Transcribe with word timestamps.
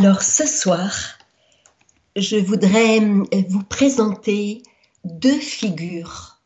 Alors 0.00 0.22
ce 0.22 0.46
soir, 0.46 1.18
je 2.14 2.36
voudrais 2.36 3.00
vous 3.48 3.64
présenter 3.68 4.62
deux 5.02 5.40
figures, 5.40 6.40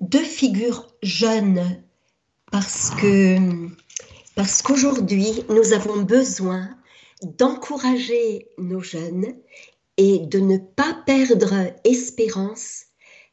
deux 0.00 0.24
figures 0.24 0.88
jeunes, 1.00 1.80
parce 2.50 2.90
qu'aujourd'hui 4.64 5.44
nous 5.48 5.72
avons 5.72 6.02
besoin 6.02 6.70
d'encourager 7.22 8.48
nos 8.58 8.80
jeunes 8.80 9.32
et 9.96 10.18
de 10.18 10.40
ne 10.40 10.58
pas 10.58 11.04
perdre 11.06 11.72
espérance 11.84 12.86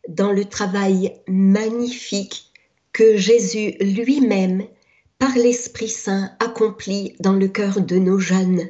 dans 0.08 0.32
le 0.32 0.46
travail 0.46 1.20
magnifique 1.28 2.52
que 2.94 3.18
Jésus 3.18 3.74
lui-même, 3.80 4.68
par 5.18 5.36
l'Esprit 5.36 5.90
Saint, 5.90 6.36
accomplit 6.40 7.16
dans 7.20 7.34
le 7.34 7.48
cœur 7.48 7.82
de 7.82 7.98
nos 7.98 8.20
jeunes. 8.20 8.70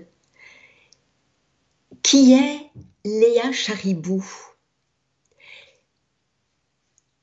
Qui 2.09 2.33
est 2.33 2.71
Léa 3.05 3.51
Charibou? 3.51 4.25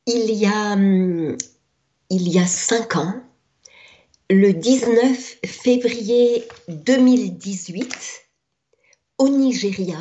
Il 0.06 0.30
y, 0.30 0.46
a, 0.46 0.76
il 0.76 2.28
y 2.28 2.38
a 2.38 2.46
cinq 2.46 2.95
ans, 2.95 3.20
le 4.30 4.52
19 4.52 5.38
février 5.45 6.46
2018, 6.68 7.96
au 9.18 9.28
Nigeria, 9.28 9.98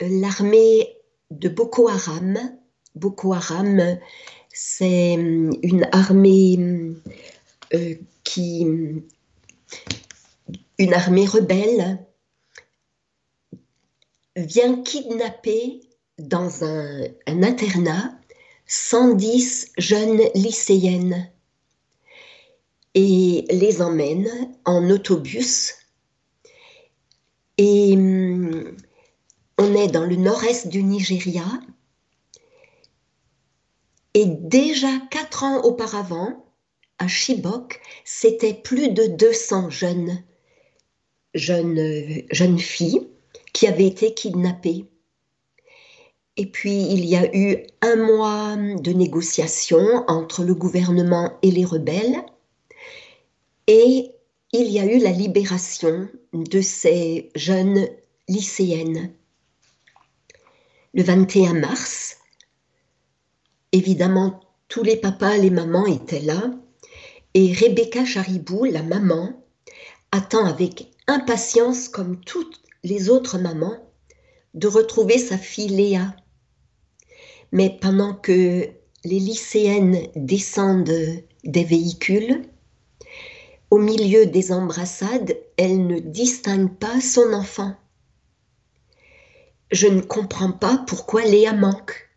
l'armée 0.00 0.86
de 1.32 1.48
Boko 1.48 1.88
Haram, 1.88 2.38
Boko 2.94 3.32
Haram, 3.32 3.98
c'est 4.52 5.14
une 5.14 5.88
armée 5.90 6.94
euh, 7.74 7.94
qui, 8.22 8.60
une 10.78 10.94
armée 10.94 11.26
rebelle 11.26 11.98
vient 14.36 14.82
kidnapper 14.82 15.80
dans 16.18 16.64
un, 16.64 17.06
internat 17.26 18.14
110 18.66 19.72
jeunes 19.78 20.22
lycéennes 20.34 21.30
et 22.94 23.44
les 23.50 23.82
emmène 23.82 24.54
en 24.64 24.88
autobus. 24.90 25.74
Et 27.58 27.94
hum, 27.94 28.76
on 29.58 29.74
est 29.74 29.88
dans 29.88 30.04
le 30.04 30.16
nord-est 30.16 30.68
du 30.68 30.82
Nigeria. 30.82 31.44
Et 34.14 34.26
déjà 34.26 34.88
quatre 35.10 35.44
ans 35.44 35.62
auparavant, 35.62 36.44
à 36.98 37.08
Chibok, 37.08 37.80
c'était 38.04 38.54
plus 38.54 38.90
de 38.90 39.06
200 39.06 39.70
jeunes, 39.70 40.22
jeunes, 41.34 42.22
jeunes 42.30 42.58
filles 42.58 43.08
qui 43.60 43.66
avait 43.66 43.88
été 43.88 44.14
kidnappé. 44.14 44.86
Et 46.38 46.46
puis, 46.46 46.80
il 46.80 47.04
y 47.04 47.14
a 47.14 47.28
eu 47.36 47.58
un 47.82 47.96
mois 47.96 48.56
de 48.56 48.90
négociations 48.90 50.02
entre 50.08 50.44
le 50.44 50.54
gouvernement 50.54 51.34
et 51.42 51.50
les 51.50 51.66
rebelles. 51.66 52.24
Et 53.66 54.12
il 54.54 54.66
y 54.70 54.80
a 54.80 54.86
eu 54.86 54.98
la 54.98 55.10
libération 55.10 56.08
de 56.32 56.62
ces 56.62 57.30
jeunes 57.34 57.86
lycéennes. 58.28 59.12
Le 60.94 61.02
21 61.02 61.52
mars, 61.52 62.16
évidemment, 63.72 64.40
tous 64.68 64.82
les 64.82 64.96
papas, 64.96 65.36
les 65.36 65.50
mamans 65.50 65.84
étaient 65.84 66.20
là. 66.20 66.50
Et 67.34 67.52
Rebecca 67.52 68.06
Charibou, 68.06 68.64
la 68.64 68.82
maman, 68.82 69.34
attend 70.12 70.46
avec 70.46 70.90
impatience, 71.08 71.90
comme 71.90 72.18
toutes 72.20 72.60
les 72.82 73.10
autres 73.10 73.38
mamans 73.38 73.76
de 74.54 74.66
retrouver 74.66 75.18
sa 75.18 75.38
fille 75.38 75.68
Léa. 75.68 76.14
Mais 77.52 77.78
pendant 77.80 78.14
que 78.14 78.68
les 79.04 79.18
lycéennes 79.18 80.06
descendent 80.16 81.22
des 81.44 81.64
véhicules, 81.64 82.42
au 83.70 83.78
milieu 83.78 84.26
des 84.26 84.52
embrassades, 84.52 85.36
elle 85.56 85.86
ne 85.86 86.00
distingue 86.00 86.74
pas 86.74 87.00
son 87.00 87.32
enfant. 87.32 87.74
Je 89.70 89.86
ne 89.86 90.00
comprends 90.00 90.52
pas 90.52 90.84
pourquoi 90.86 91.24
Léa 91.24 91.52
manque. 91.52 92.10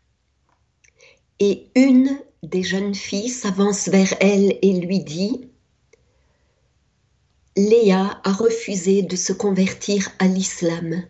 Et 1.38 1.68
une 1.76 2.18
des 2.42 2.62
jeunes 2.62 2.94
filles 2.94 3.28
s'avance 3.28 3.88
vers 3.88 4.14
elle 4.20 4.58
et 4.62 4.72
lui 4.80 5.00
dit 5.00 5.48
Léa 7.56 8.20
a 8.24 8.32
refusé 8.32 9.02
de 9.02 9.14
se 9.14 9.32
convertir 9.32 10.10
à 10.18 10.26
l'islam. 10.26 11.04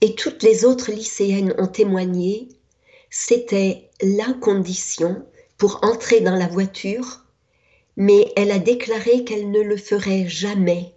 Et 0.00 0.14
toutes 0.14 0.42
les 0.42 0.64
autres 0.64 0.90
lycéennes 0.90 1.54
ont 1.58 1.66
témoigné, 1.66 2.48
c'était 3.10 3.90
la 4.00 4.32
condition 4.32 5.26
pour 5.58 5.80
entrer 5.82 6.22
dans 6.22 6.34
la 6.34 6.48
voiture, 6.48 7.26
mais 7.98 8.32
elle 8.36 8.50
a 8.50 8.58
déclaré 8.58 9.22
qu'elle 9.24 9.50
ne 9.50 9.60
le 9.60 9.76
ferait 9.76 10.30
jamais. 10.30 10.94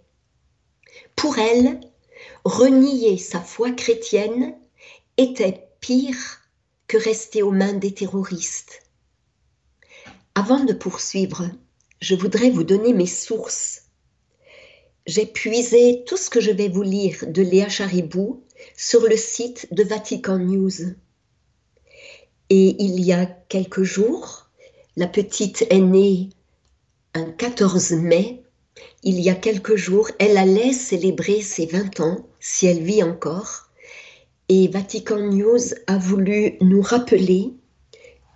Pour 1.14 1.38
elle, 1.38 1.78
renier 2.46 3.18
sa 3.18 3.40
foi 3.40 3.70
chrétienne 3.70 4.54
était 5.18 5.68
pire 5.80 6.40
que 6.86 6.96
rester 6.96 7.42
aux 7.42 7.52
mains 7.52 7.74
des 7.74 7.92
terroristes. 7.92 8.80
Avant 10.34 10.64
de 10.64 10.72
poursuivre, 10.72 11.50
je 12.00 12.14
voudrais 12.14 12.48
vous 12.48 12.64
donner 12.64 12.94
mes 12.94 13.06
sources 13.06 13.89
j'ai 15.10 15.26
puisé 15.26 16.04
tout 16.06 16.16
ce 16.16 16.30
que 16.30 16.40
je 16.40 16.52
vais 16.52 16.68
vous 16.68 16.84
lire 16.84 17.24
de 17.26 17.42
Léa 17.42 17.68
Charibou 17.68 18.44
sur 18.76 19.08
le 19.08 19.16
site 19.16 19.66
de 19.72 19.82
Vatican 19.82 20.38
News. 20.38 20.94
Et 22.48 22.76
il 22.78 23.04
y 23.04 23.12
a 23.12 23.26
quelques 23.26 23.82
jours, 23.82 24.48
la 24.96 25.08
petite 25.08 25.66
est 25.68 25.80
née 25.80 26.28
un 27.14 27.24
14 27.24 27.90
mai. 27.94 28.44
Il 29.02 29.18
y 29.18 29.30
a 29.30 29.34
quelques 29.34 29.74
jours, 29.74 30.08
elle 30.20 30.38
allait 30.38 30.72
célébrer 30.72 31.42
ses 31.42 31.66
20 31.66 31.98
ans, 31.98 32.28
si 32.38 32.66
elle 32.68 32.82
vit 32.82 33.02
encore. 33.02 33.68
Et 34.48 34.68
Vatican 34.68 35.18
News 35.18 35.74
a 35.88 35.98
voulu 35.98 36.56
nous 36.60 36.82
rappeler 36.82 37.50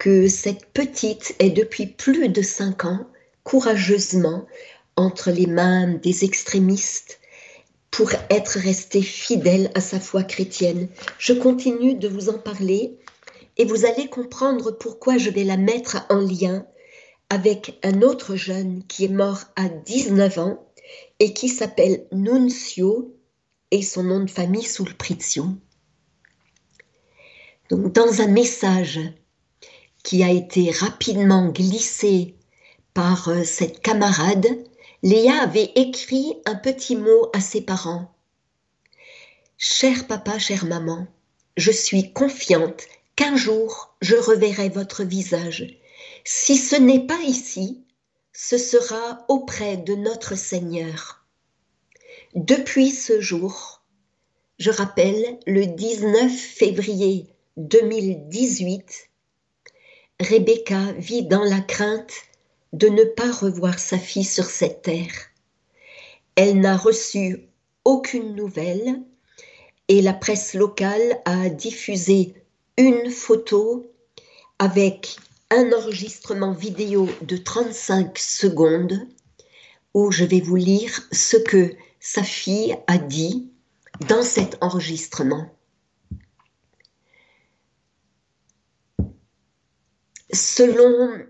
que 0.00 0.26
cette 0.26 0.66
petite 0.72 1.36
est 1.38 1.50
depuis 1.50 1.86
plus 1.86 2.28
de 2.28 2.42
5 2.42 2.84
ans 2.84 3.06
courageusement 3.44 4.46
entre 4.96 5.30
les 5.30 5.46
mains 5.46 5.88
des 5.88 6.24
extrémistes 6.24 7.20
pour 7.90 8.12
être 8.30 8.58
resté 8.58 9.02
fidèle 9.02 9.70
à 9.74 9.80
sa 9.80 10.00
foi 10.00 10.24
chrétienne. 10.24 10.88
Je 11.18 11.32
continue 11.32 11.94
de 11.94 12.08
vous 12.08 12.28
en 12.28 12.38
parler 12.38 12.98
et 13.56 13.64
vous 13.64 13.86
allez 13.86 14.08
comprendre 14.08 14.72
pourquoi 14.72 15.16
je 15.16 15.30
vais 15.30 15.44
la 15.44 15.56
mettre 15.56 16.04
en 16.10 16.18
lien 16.18 16.66
avec 17.30 17.78
un 17.82 18.02
autre 18.02 18.36
jeune 18.36 18.82
qui 18.88 19.04
est 19.04 19.08
mort 19.08 19.44
à 19.56 19.68
19 19.68 20.38
ans 20.38 20.66
et 21.18 21.32
qui 21.32 21.48
s'appelle 21.48 22.06
Nuncio 22.12 23.16
et 23.70 23.82
son 23.82 24.02
nom 24.02 24.20
de 24.20 24.30
famille 24.30 24.64
Sulprizio. 24.64 25.46
Donc 27.70 27.92
dans 27.92 28.20
un 28.20 28.28
message 28.28 29.00
qui 30.02 30.22
a 30.22 30.30
été 30.30 30.70
rapidement 30.70 31.48
glissé 31.48 32.36
par 32.92 33.28
euh, 33.28 33.42
cette 33.42 33.80
camarade, 33.80 34.46
Léa 35.04 35.42
avait 35.42 35.70
écrit 35.74 36.32
un 36.46 36.54
petit 36.54 36.96
mot 36.96 37.28
à 37.34 37.42
ses 37.42 37.60
parents. 37.60 38.10
Cher 39.58 40.06
papa, 40.06 40.38
chère 40.38 40.64
maman, 40.64 41.06
je 41.58 41.70
suis 41.70 42.14
confiante 42.14 42.84
qu'un 43.14 43.36
jour 43.36 43.94
je 44.00 44.16
reverrai 44.16 44.70
votre 44.70 45.04
visage. 45.04 45.78
Si 46.24 46.56
ce 46.56 46.76
n'est 46.76 47.06
pas 47.06 47.20
ici, 47.20 47.84
ce 48.32 48.56
sera 48.56 49.26
auprès 49.28 49.76
de 49.76 49.94
notre 49.94 50.38
Seigneur. 50.38 51.22
Depuis 52.34 52.90
ce 52.90 53.20
jour, 53.20 53.82
je 54.58 54.70
rappelle 54.70 55.38
le 55.46 55.66
19 55.66 56.32
février 56.32 57.26
2018, 57.58 59.10
Rebecca 60.18 60.92
vit 60.96 61.26
dans 61.26 61.44
la 61.44 61.60
crainte 61.60 62.14
de 62.74 62.88
ne 62.88 63.04
pas 63.04 63.30
revoir 63.30 63.78
sa 63.78 63.98
fille 63.98 64.24
sur 64.24 64.46
cette 64.46 64.82
terre. 64.82 65.14
Elle 66.34 66.60
n'a 66.60 66.76
reçu 66.76 67.48
aucune 67.84 68.34
nouvelle 68.34 69.00
et 69.86 70.02
la 70.02 70.12
presse 70.12 70.54
locale 70.54 71.20
a 71.24 71.48
diffusé 71.48 72.34
une 72.76 73.10
photo 73.10 73.92
avec 74.58 75.16
un 75.50 75.72
enregistrement 75.72 76.50
vidéo 76.50 77.08
de 77.22 77.36
35 77.36 78.18
secondes 78.18 79.06
où 79.92 80.10
je 80.10 80.24
vais 80.24 80.40
vous 80.40 80.56
lire 80.56 81.00
ce 81.12 81.36
que 81.36 81.76
sa 82.00 82.24
fille 82.24 82.76
a 82.88 82.98
dit 82.98 83.52
dans 84.08 84.24
cet 84.24 84.58
enregistrement. 84.60 85.48
Selon 90.32 91.24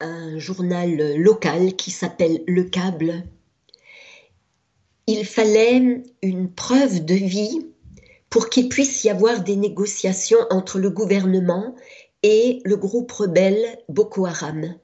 un 0.00 0.38
journal 0.38 1.16
local 1.16 1.76
qui 1.76 1.90
s'appelle 1.90 2.42
Le 2.46 2.64
Câble. 2.64 3.24
il 5.06 5.24
fallait 5.24 6.02
une 6.22 6.52
preuve 6.52 7.04
de 7.04 7.14
vie 7.14 7.66
pour 8.30 8.48
qu'il 8.48 8.68
puisse 8.68 9.04
y 9.04 9.10
avoir 9.10 9.42
des 9.42 9.54
négociations 9.54 10.38
entre 10.50 10.78
le 10.78 10.90
gouvernement 10.90 11.76
et 12.22 12.60
le 12.64 12.76
groupe 12.76 13.12
rebelle 13.12 13.78
Boko 13.88 14.26
Haram. 14.26 14.74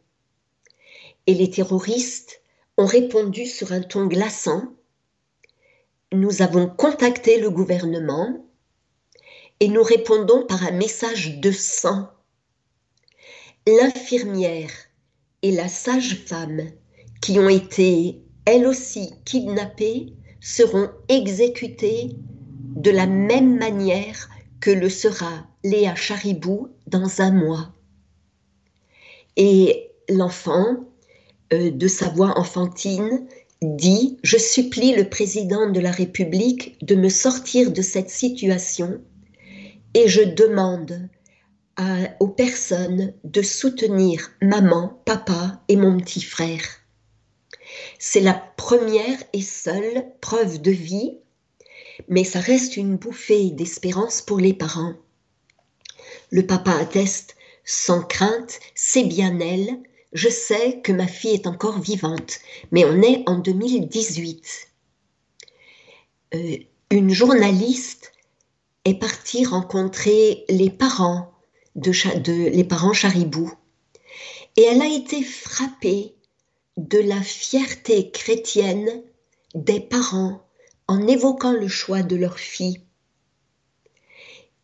Et 1.27 1.35
les 1.35 1.51
terroristes 1.51 2.43
ont 2.77 2.87
répondu 2.87 3.47
sur 3.47 3.73
un 3.73 3.81
ton 3.81 4.07
glaçant. 4.07 4.63
Nous 6.13 6.43
avons 6.43 6.69
contacté 6.69 7.41
le 7.41 7.51
gouvernement 7.51 8.47
et 9.59 9.69
nous 9.69 9.83
répondons 9.83 10.47
par 10.47 10.63
un 10.65 10.73
message 10.73 11.41
de 11.41 11.51
sang. 11.51 12.09
L'infirmière 13.67 14.71
et 15.43 15.53
la 15.53 15.69
sage-femme 15.69 16.63
qui 17.21 17.39
ont 17.39 17.49
été 17.49 18.23
elles 18.45 18.67
aussi 18.67 19.11
kidnappées 19.25 20.13
seront 20.41 20.91
exécutées 21.09 22.17
de 22.77 22.91
la 22.91 23.07
même 23.07 23.59
manière 23.59 24.29
que 24.61 24.71
le 24.71 24.89
sera 24.89 25.47
Léa 25.65 25.95
Charibou 25.95 26.69
dans 26.87 27.21
un 27.21 27.31
mois. 27.31 27.73
Et 29.37 29.91
l'enfant, 30.09 30.85
euh, 31.53 31.71
de 31.71 31.89
sa 31.89 32.09
voix 32.09 32.39
enfantine, 32.39 33.27
dit 33.63 34.19
Je 34.23 34.39
supplie 34.39 34.95
le 34.95 35.09
président 35.09 35.71
de 35.71 35.81
la 35.81 35.91
République 35.91 36.77
de 36.85 36.95
me 36.95 37.09
sortir 37.09 37.73
de 37.73 37.83
cette 37.83 38.11
situation 38.11 39.01
et 39.95 40.09
je 40.09 40.23
demande 40.23 41.09
aux 42.21 42.29
personnes 42.29 43.13
de 43.25 43.43
soutenir 43.43 44.31
maman, 44.43 45.01
papa 45.05 45.63
et 45.69 45.77
mon 45.77 45.99
petit 45.99 46.23
frère. 46.23 46.63
C'est 47.99 48.21
la 48.21 48.35
première 48.35 49.19
et 49.33 49.43
seule 49.43 50.05
preuve 50.21 50.61
de 50.61 50.71
vie, 50.71 51.19
mais 52.09 52.25
ça 52.25 52.41
reste 52.41 52.77
une 52.77 52.97
bouffée 52.97 53.51
d'espérance 53.51 54.21
pour 54.21 54.39
les 54.39 54.55
parents. 54.55 54.95
Le 56.31 56.47
papa 56.47 56.73
atteste 56.73 57.37
sans 57.65 58.03
crainte, 58.03 58.59
c'est 58.75 59.05
bien 59.05 59.39
elle, 59.41 59.79
je 60.13 60.29
sais 60.29 60.81
que 60.81 60.93
ma 60.93 61.07
fille 61.07 61.35
est 61.35 61.47
encore 61.47 61.81
vivante, 61.81 62.41
mais 62.73 62.85
on 62.85 63.01
est 63.01 63.23
en 63.27 63.39
2018. 63.39 64.69
Euh, 66.35 66.57
une 66.91 67.11
journaliste 67.11 68.13
est 68.85 68.99
partie 68.99 69.45
rencontrer 69.45 70.45
les 70.49 70.71
parents 70.71 71.30
de, 71.77 72.49
les 72.49 72.65
parents 72.65 72.93
Charibou 72.93 73.53
et 74.57 74.63
elle 74.63 74.83
a 74.83 74.89
été 74.89 75.23
frappée 75.23 76.15
de 76.77 76.99
la 76.99 77.21
fierté 77.21 78.11
chrétienne 78.11 79.03
des 79.55 79.81
parents 79.81 80.43
en 80.89 81.07
évoquant 81.07 81.53
le 81.53 81.69
choix 81.69 82.03
de 82.03 82.17
leur 82.17 82.39
fille. 82.39 82.81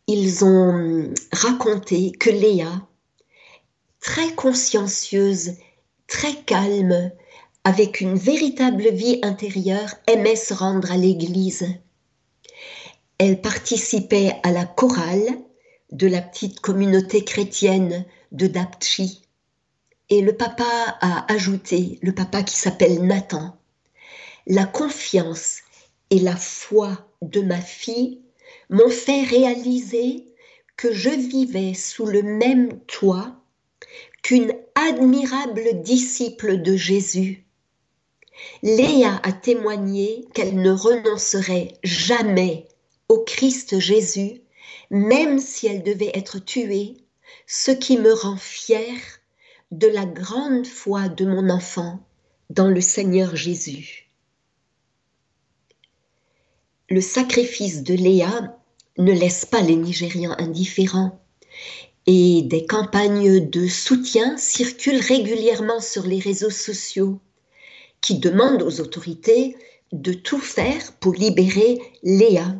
Ils 0.07 0.43
ont 0.45 1.13
raconté 1.31 2.11
que 2.11 2.29
Léa, 2.29 2.87
très 3.99 4.33
consciencieuse, 4.33 5.53
très 6.07 6.35
calme, 6.43 7.11
avec 7.63 7.99
une 7.99 8.15
véritable 8.15 8.89
vie 8.89 9.19
intérieure, 9.23 9.93
aimait 10.07 10.37
se 10.37 10.53
rendre 10.53 10.91
à 10.91 10.97
l'église. 10.97 11.67
Elle 13.17 13.41
participait 13.41 14.33
à 14.43 14.51
la 14.51 14.65
chorale 14.65 15.27
de 15.91 16.07
la 16.07 16.21
petite 16.21 16.59
communauté 16.59 17.23
chrétienne 17.23 18.05
de 18.31 18.47
Dapchi 18.47 19.21
et 20.09 20.21
le 20.21 20.35
papa 20.35 20.97
a 21.01 21.31
ajouté, 21.31 21.99
le 22.01 22.13
papa 22.13 22.43
qui 22.43 22.55
s'appelle 22.55 23.05
Nathan, 23.05 23.57
la 24.45 24.65
confiance 24.65 25.59
et 26.09 26.19
la 26.19 26.35
foi 26.35 27.09
de 27.21 27.41
ma 27.41 27.59
fille 27.59 28.21
m'ont 28.69 28.89
fait 28.89 29.23
réaliser 29.23 30.25
que 30.77 30.93
je 30.93 31.09
vivais 31.09 31.73
sous 31.73 32.05
le 32.05 32.21
même 32.23 32.79
toit 32.81 33.35
qu'une 34.23 34.53
admirable 34.75 35.81
disciple 35.81 36.61
de 36.61 36.75
Jésus. 36.75 37.45
Léa 38.61 39.19
a 39.23 39.31
témoigné 39.31 40.25
qu'elle 40.33 40.55
ne 40.55 40.71
renoncerait 40.71 41.73
jamais 41.83 42.67
au 43.09 43.19
Christ 43.19 43.79
Jésus, 43.79 44.41
même 44.89 45.39
si 45.39 45.67
elle 45.67 45.83
devait 45.83 46.11
être 46.13 46.39
tuée, 46.39 46.97
ce 47.45 47.71
qui 47.71 47.97
me 47.97 48.13
rend 48.13 48.37
fière 48.37 49.19
de 49.71 49.87
la 49.87 50.05
grande 50.05 50.65
foi 50.65 51.09
de 51.09 51.25
mon 51.25 51.49
enfant 51.49 51.99
dans 52.49 52.67
le 52.67 52.81
Seigneur 52.81 53.35
Jésus. 53.35 54.09
Le 56.89 57.01
sacrifice 57.01 57.83
de 57.83 57.93
Léa 57.93 58.57
ne 58.97 59.11
laisse 59.11 59.45
pas 59.45 59.61
les 59.61 59.75
Nigérians 59.75 60.35
indifférents 60.37 61.19
et 62.05 62.43
des 62.43 62.65
campagnes 62.65 63.49
de 63.49 63.67
soutien 63.67 64.37
circulent 64.37 65.01
régulièrement 65.01 65.81
sur 65.81 66.07
les 66.07 66.19
réseaux 66.19 66.49
sociaux 66.49 67.19
qui 67.99 68.19
demandent 68.19 68.63
aux 68.63 68.79
autorités 68.79 69.57
de 69.91 70.13
tout 70.13 70.39
faire 70.39 70.93
pour 70.93 71.13
libérer 71.13 71.79
Léa. 72.03 72.55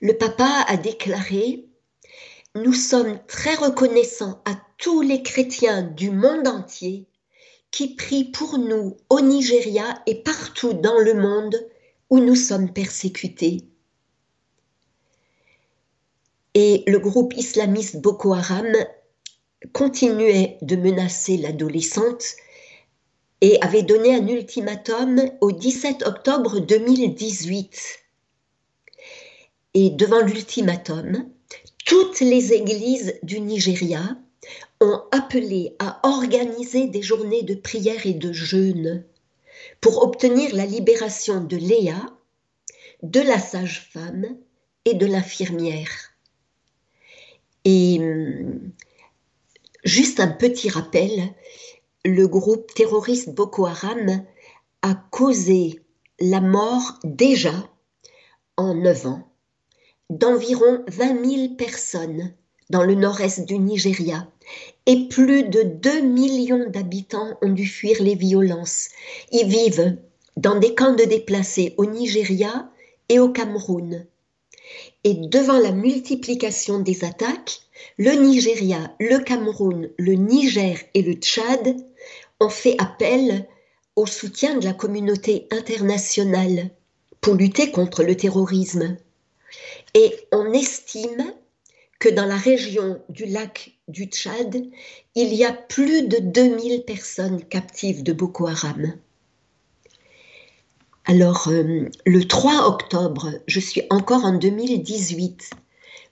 Le 0.00 0.12
papa 0.12 0.64
a 0.66 0.76
déclaré 0.76 1.66
Nous 2.54 2.72
sommes 2.72 3.18
très 3.26 3.54
reconnaissants 3.54 4.42
à 4.44 4.56
tous 4.78 5.00
les 5.02 5.22
chrétiens 5.22 5.82
du 5.82 6.10
monde 6.10 6.48
entier 6.48 7.06
qui 7.70 7.94
prient 7.94 8.30
pour 8.30 8.58
nous 8.58 8.96
au 9.08 9.20
Nigeria 9.20 10.02
et 10.06 10.16
partout 10.16 10.72
dans 10.72 10.98
le 10.98 11.14
monde 11.14 11.56
où 12.10 12.18
nous 12.18 12.34
sommes 12.34 12.72
persécutés. 12.72 13.62
Et 16.54 16.84
le 16.86 16.98
groupe 16.98 17.34
islamiste 17.36 18.00
Boko 18.00 18.34
Haram 18.34 18.72
continuait 19.72 20.58
de 20.62 20.76
menacer 20.76 21.36
l'adolescente 21.36 22.24
et 23.40 23.60
avait 23.60 23.82
donné 23.82 24.14
un 24.14 24.26
ultimatum 24.26 25.20
au 25.40 25.50
17 25.50 26.06
octobre 26.06 26.60
2018. 26.60 28.03
Et 29.74 29.90
devant 29.90 30.20
l'ultimatum, 30.20 31.28
toutes 31.84 32.20
les 32.20 32.52
églises 32.52 33.14
du 33.22 33.40
Nigeria 33.40 34.16
ont 34.80 35.02
appelé 35.10 35.74
à 35.78 36.00
organiser 36.06 36.86
des 36.86 37.02
journées 37.02 37.42
de 37.42 37.54
prière 37.54 38.06
et 38.06 38.14
de 38.14 38.32
jeûne 38.32 39.04
pour 39.80 40.02
obtenir 40.02 40.54
la 40.54 40.66
libération 40.66 41.42
de 41.42 41.56
Léa, 41.56 42.00
de 43.02 43.20
la 43.20 43.38
sage-femme 43.38 44.36
et 44.84 44.94
de 44.94 45.06
l'infirmière. 45.06 45.90
Et 47.64 48.00
juste 49.84 50.20
un 50.20 50.28
petit 50.28 50.68
rappel, 50.68 51.34
le 52.04 52.28
groupe 52.28 52.72
terroriste 52.74 53.34
Boko 53.34 53.66
Haram 53.66 54.24
a 54.82 54.94
causé 55.10 55.80
la 56.20 56.40
mort 56.40 56.98
déjà 57.02 57.54
en 58.56 58.74
9 58.74 59.06
ans 59.06 59.33
d'environ 60.10 60.84
20 60.88 61.24
000 61.24 61.48
personnes 61.56 62.32
dans 62.70 62.82
le 62.82 62.94
nord-est 62.94 63.46
du 63.46 63.58
Nigeria 63.58 64.28
et 64.86 65.08
plus 65.08 65.44
de 65.44 65.62
2 65.62 66.00
millions 66.02 66.68
d'habitants 66.68 67.38
ont 67.42 67.52
dû 67.52 67.66
fuir 67.66 68.02
les 68.02 68.14
violences. 68.14 68.88
Ils 69.32 69.48
vivent 69.48 69.96
dans 70.36 70.58
des 70.58 70.74
camps 70.74 70.94
de 70.94 71.04
déplacés 71.04 71.74
au 71.78 71.86
Nigeria 71.86 72.70
et 73.08 73.18
au 73.18 73.30
Cameroun. 73.30 74.06
Et 75.04 75.14
devant 75.14 75.58
la 75.58 75.72
multiplication 75.72 76.80
des 76.80 77.04
attaques, 77.04 77.60
le 77.98 78.12
Nigeria, 78.12 78.94
le 78.98 79.18
Cameroun, 79.18 79.90
le 79.98 80.12
Niger 80.14 80.78
et 80.94 81.02
le 81.02 81.14
Tchad 81.14 81.76
ont 82.40 82.48
fait 82.48 82.76
appel 82.78 83.46
au 83.96 84.06
soutien 84.06 84.58
de 84.58 84.64
la 84.64 84.72
communauté 84.72 85.46
internationale 85.50 86.70
pour 87.20 87.34
lutter 87.34 87.70
contre 87.70 88.02
le 88.02 88.16
terrorisme. 88.16 88.96
Et 89.94 90.12
on 90.32 90.52
estime 90.52 91.32
que 92.00 92.08
dans 92.08 92.26
la 92.26 92.36
région 92.36 93.00
du 93.08 93.26
lac 93.26 93.78
du 93.88 94.04
Tchad, 94.04 94.62
il 95.14 95.34
y 95.34 95.44
a 95.44 95.52
plus 95.52 96.02
de 96.08 96.18
2000 96.18 96.84
personnes 96.84 97.44
captives 97.44 98.02
de 98.02 98.12
Boko 98.12 98.48
Haram. 98.48 98.94
Alors, 101.06 101.48
euh, 101.48 101.88
le 102.06 102.24
3 102.24 102.66
octobre, 102.66 103.30
je 103.46 103.60
suis 103.60 103.82
encore 103.90 104.24
en 104.24 104.32
2018, 104.32 105.50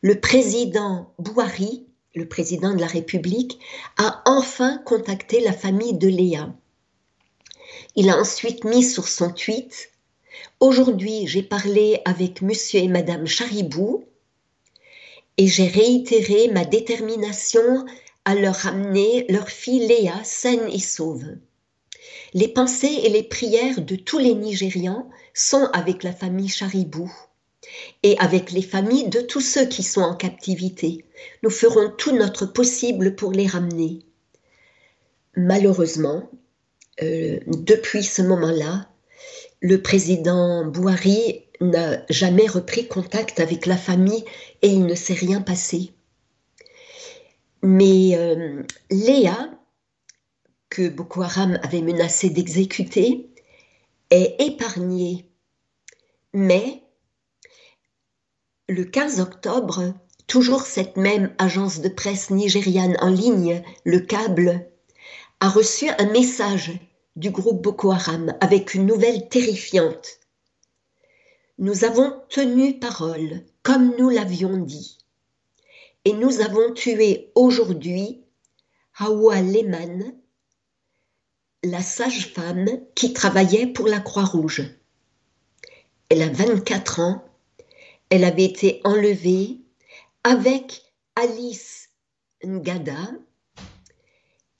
le 0.02 0.20
président 0.20 1.12
Bouhari, 1.18 1.86
le 2.14 2.28
président 2.28 2.74
de 2.74 2.80
la 2.80 2.86
République, 2.86 3.58
a 3.96 4.22
enfin 4.26 4.78
contacté 4.84 5.40
la 5.40 5.52
famille 5.52 5.96
de 5.96 6.08
Léa. 6.08 6.54
Il 7.96 8.10
a 8.10 8.18
ensuite 8.18 8.64
mis 8.64 8.84
sur 8.84 9.08
son 9.08 9.30
tweet 9.30 9.91
Aujourd'hui, 10.60 11.26
j'ai 11.26 11.42
parlé 11.42 12.00
avec 12.04 12.42
monsieur 12.42 12.80
et 12.80 12.88
madame 12.88 13.26
Charibou, 13.26 14.04
et 15.36 15.46
j'ai 15.46 15.66
réitéré 15.66 16.48
ma 16.48 16.64
détermination 16.64 17.84
à 18.24 18.34
leur 18.34 18.66
amener 18.66 19.26
leur 19.28 19.48
fille 19.48 19.86
Léa 19.86 20.22
saine 20.24 20.68
et 20.70 20.78
sauve. 20.78 21.24
les 22.34 22.48
pensées 22.48 23.00
et 23.04 23.08
les 23.08 23.22
prières 23.22 23.80
de 23.80 23.96
tous 23.96 24.18
les 24.18 24.34
Nigérians 24.34 25.08
sont 25.34 25.68
avec 25.72 26.02
la 26.02 26.12
famille 26.12 26.48
Charibou 26.48 27.12
et 28.02 28.16
avec 28.18 28.50
les 28.52 28.62
familles 28.62 29.08
de 29.08 29.20
tous 29.20 29.40
ceux 29.40 29.66
qui 29.66 29.82
sont 29.82 30.02
en 30.02 30.14
captivité. 30.14 31.04
Nous 31.42 31.50
ferons 31.50 31.90
tout 31.90 32.12
notre 32.12 32.46
possible 32.46 33.14
pour 33.14 33.32
les 33.32 33.46
ramener. 33.46 34.00
Malheureusement, 35.36 36.28
euh, 37.02 37.38
depuis 37.46 38.02
ce 38.02 38.22
moment-là, 38.22 38.88
le 39.62 39.80
président 39.80 40.64
Bouhari 40.66 41.44
n'a 41.60 42.04
jamais 42.10 42.48
repris 42.48 42.88
contact 42.88 43.38
avec 43.38 43.66
la 43.66 43.76
famille 43.76 44.24
et 44.60 44.68
il 44.68 44.84
ne 44.84 44.96
s'est 44.96 45.14
rien 45.14 45.40
passé. 45.40 45.92
Mais 47.62 48.16
euh, 48.16 48.64
Léa, 48.90 49.50
que 50.68 50.88
Boko 50.88 51.22
Haram 51.22 51.60
avait 51.62 51.80
menacé 51.80 52.28
d'exécuter, 52.28 53.30
est 54.10 54.34
épargnée. 54.40 55.26
Mais 56.32 56.82
le 58.68 58.84
15 58.84 59.20
octobre, 59.20 59.94
toujours 60.26 60.62
cette 60.62 60.96
même 60.96 61.32
agence 61.38 61.80
de 61.80 61.88
presse 61.88 62.30
nigériane 62.30 62.96
en 63.00 63.10
ligne, 63.10 63.62
le 63.84 64.00
câble, 64.00 64.66
a 65.38 65.48
reçu 65.48 65.88
un 65.88 66.06
message 66.06 66.72
du 67.16 67.30
groupe 67.30 67.62
Boko 67.62 67.92
Haram 67.92 68.34
avec 68.40 68.74
une 68.74 68.86
nouvelle 68.86 69.28
terrifiante. 69.28 70.20
Nous 71.58 71.84
avons 71.84 72.22
tenu 72.28 72.78
parole, 72.78 73.44
comme 73.62 73.94
nous 73.98 74.08
l'avions 74.08 74.56
dit, 74.56 74.98
et 76.04 76.12
nous 76.12 76.40
avons 76.40 76.72
tué 76.72 77.30
aujourd'hui 77.34 78.24
Hawa 78.98 79.40
Lehman, 79.40 80.14
la 81.62 81.80
sage-femme 81.80 82.68
qui 82.94 83.12
travaillait 83.12 83.66
pour 83.66 83.86
la 83.86 84.00
Croix-Rouge. 84.00 84.62
Elle 86.08 86.22
a 86.22 86.28
24 86.28 87.00
ans, 87.00 87.24
elle 88.10 88.24
avait 88.24 88.44
été 88.44 88.80
enlevée 88.84 89.60
avec 90.24 90.82
Alice 91.14 91.90
Ngada 92.44 93.12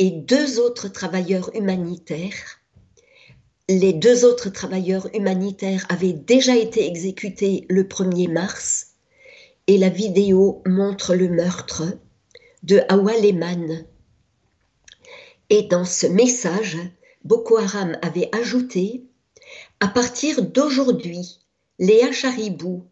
et 0.02 0.11
deux 0.11 0.59
autres 0.59 0.88
travailleurs 0.88 1.54
humanitaires 1.54 2.62
les 3.68 3.92
deux 3.92 4.25
autres 4.25 4.50
travailleurs 4.50 5.09
humanitaires 5.14 5.87
avaient 5.88 6.12
déjà 6.12 6.56
été 6.56 6.87
exécutés 6.87 7.64
le 7.68 7.85
1er 7.85 8.30
mars 8.30 8.94
et 9.66 9.78
la 9.78 9.88
vidéo 9.88 10.62
montre 10.66 11.14
le 11.14 11.28
meurtre 11.28 11.85
de 12.64 12.80
Awaleman. 12.88 13.87
Et 15.49 15.62
dans 15.62 15.85
ce 15.85 16.06
message, 16.06 16.76
Boko 17.25 17.56
Haram 17.56 17.97
avait 18.02 18.28
ajouté 18.32 19.04
À 19.80 19.88
partir 19.88 20.42
d'aujourd'hui, 20.42 21.38
Léa 21.78 22.11
Charibou 22.11 22.85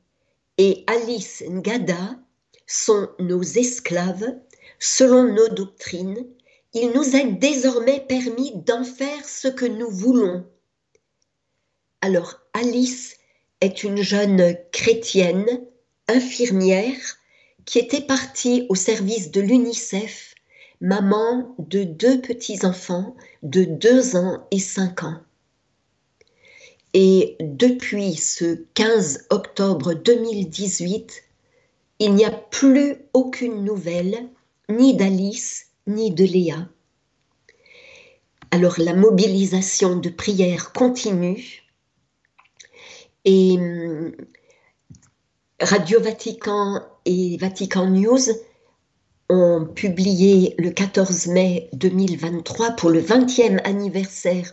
et 0.56 0.84
Alice 0.86 1.42
Ngada 1.48 2.18
sont 2.66 3.08
nos 3.18 3.42
esclaves 3.42 4.36
selon 4.78 5.32
nos 5.32 5.48
doctrines. 5.48 6.26
Il 6.72 6.92
nous 6.92 7.16
est 7.16 7.32
désormais 7.32 8.00
permis 8.00 8.52
d'en 8.54 8.84
faire 8.84 9.28
ce 9.28 9.48
que 9.48 9.66
nous 9.66 9.90
voulons 9.90 10.44
alors 12.00 12.40
Alice 12.54 13.16
est 13.60 13.84
une 13.84 14.00
jeune 14.00 14.56
chrétienne, 14.72 15.60
infirmière, 16.08 17.18
qui 17.66 17.78
était 17.78 18.00
partie 18.00 18.66
au 18.70 18.74
service 18.74 19.30
de 19.30 19.42
l'UNICEF, 19.42 20.34
maman 20.80 21.54
de 21.58 21.84
deux 21.84 22.20
petits-enfants 22.22 23.14
de 23.42 23.64
deux 23.64 24.16
ans 24.16 24.46
et 24.50 24.58
cinq 24.58 25.02
ans. 25.02 25.20
Et 26.94 27.36
depuis 27.40 28.14
ce 28.16 28.64
15 28.74 29.26
octobre 29.28 29.92
2018, 29.92 31.22
il 31.98 32.14
n'y 32.14 32.24
a 32.24 32.30
plus 32.30 32.96
aucune 33.12 33.62
nouvelle, 33.62 34.26
ni 34.70 34.96
d'Alice, 34.96 35.66
ni 35.90 36.10
de 36.10 36.24
Léa. 36.24 36.68
Alors 38.50 38.74
la 38.78 38.94
mobilisation 38.94 39.96
de 39.96 40.08
prière 40.08 40.72
continue 40.72 41.62
et 43.24 43.56
hum, 43.58 44.12
Radio 45.60 46.00
Vatican 46.00 46.80
et 47.04 47.36
Vatican 47.36 47.86
News 47.86 48.20
ont 49.28 49.66
publié 49.66 50.54
le 50.58 50.70
14 50.70 51.26
mai 51.28 51.68
2023 51.74 52.72
pour 52.72 52.90
le 52.90 53.00
20e 53.00 53.60
anniversaire 53.64 54.52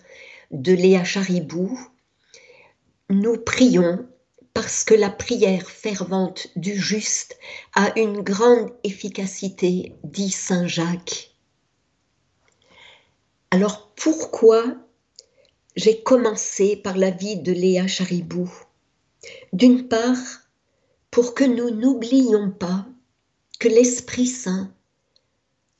de 0.51 0.73
Léa 0.73 1.03
Charibou. 1.03 1.79
Nous 3.09 3.37
prions 3.37 4.05
parce 4.53 4.83
que 4.83 4.95
la 4.95 5.09
prière 5.09 5.69
fervente 5.69 6.47
du 6.55 6.75
juste 6.75 7.37
a 7.73 7.97
une 7.97 8.21
grande 8.21 8.71
efficacité, 8.83 9.95
dit 10.03 10.31
Saint 10.31 10.67
Jacques. 10.67 11.26
Alors 13.51 13.93
pourquoi 13.95 14.75
j'ai 15.77 16.01
commencé 16.01 16.75
par 16.75 16.97
la 16.97 17.11
vie 17.11 17.37
de 17.37 17.53
Léa 17.53 17.87
Charibou? 17.87 18.51
D'une 19.53 19.87
part, 19.87 20.17
pour 21.11 21.33
que 21.33 21.45
nous 21.45 21.69
n'oublions 21.69 22.51
pas 22.51 22.85
que 23.59 23.69
l'Esprit 23.69 24.27
Saint, 24.27 24.73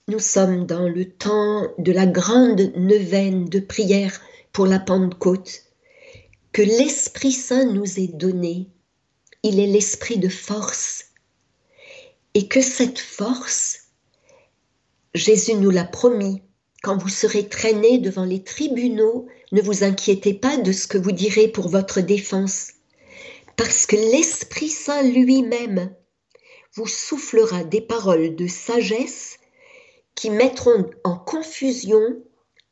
nous 0.07 0.19
sommes 0.19 0.65
dans 0.65 0.87
le 0.87 1.11
temps 1.11 1.67
de 1.77 1.91
la 1.91 2.05
grande 2.05 2.71
neuvaine 2.77 3.49
de 3.49 3.59
prière 3.59 4.21
pour 4.53 4.65
la 4.65 4.79
Pentecôte, 4.79 5.65
que 6.53 6.61
l'Esprit 6.61 7.33
Saint 7.33 7.65
nous 7.65 7.99
est 7.99 8.15
donné. 8.15 8.69
Il 9.43 9.59
est 9.59 9.67
l'Esprit 9.67 10.17
de 10.17 10.29
force. 10.29 11.07
Et 12.33 12.47
que 12.47 12.61
cette 12.61 12.99
force, 12.99 13.87
Jésus 15.13 15.55
nous 15.55 15.71
l'a 15.71 15.83
promis, 15.85 16.41
quand 16.83 16.97
vous 16.97 17.09
serez 17.09 17.47
traîné 17.47 17.97
devant 17.97 18.25
les 18.25 18.43
tribunaux, 18.43 19.27
ne 19.51 19.61
vous 19.61 19.83
inquiétez 19.83 20.33
pas 20.33 20.57
de 20.57 20.71
ce 20.71 20.87
que 20.87 20.97
vous 20.97 21.11
direz 21.11 21.47
pour 21.47 21.69
votre 21.69 22.01
défense, 22.01 22.73
parce 23.55 23.85
que 23.85 23.95
l'Esprit 23.95 24.69
Saint 24.69 25.03
lui-même 25.03 25.93
vous 26.75 26.87
soufflera 26.87 27.63
des 27.63 27.81
paroles 27.81 28.35
de 28.35 28.47
sagesse 28.47 29.37
qui 30.15 30.29
mettront 30.29 30.89
en 31.03 31.17
confusion 31.17 32.01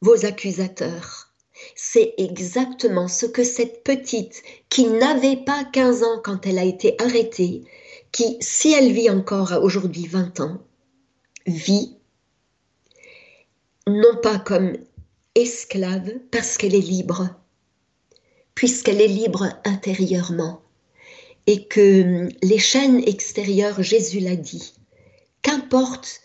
vos 0.02 0.26
accusateurs. 0.26 1.34
C'est 1.76 2.14
exactement 2.18 3.08
ce 3.08 3.26
que 3.26 3.44
cette 3.44 3.84
petite 3.84 4.44
qui 4.70 4.86
n'avait 4.86 5.38
pas 5.38 5.64
15 5.64 6.04
ans 6.04 6.22
quand 6.24 6.46
elle 6.46 6.60
a 6.60 6.66
été 6.66 6.96
arrêtée, 7.02 7.64
qui, 8.12 8.38
si 8.42 8.72
elle 8.74 8.92
vit 8.92 9.10
encore 9.10 9.58
aujourd'hui 9.62 10.06
20 10.06 10.42
ans, 10.42 10.60
vit 11.48 11.95
non 13.88 14.16
pas 14.22 14.40
comme 14.40 14.74
esclave 15.36 16.14
parce 16.32 16.58
qu'elle 16.58 16.76
est 16.76 16.80
libre, 16.80 17.30
puisqu'elle 18.56 19.02
est 19.02 19.08
libre 19.08 19.50
intérieurement, 19.64 20.62
et 21.48 21.68
que 21.68 22.30
les 22.42 22.60
chaînes 22.60 23.04
extérieures, 23.06 23.84
Jésus 23.84 24.20
l'a 24.20 24.36
dit, 24.36 24.74
qu'importe 25.42 26.22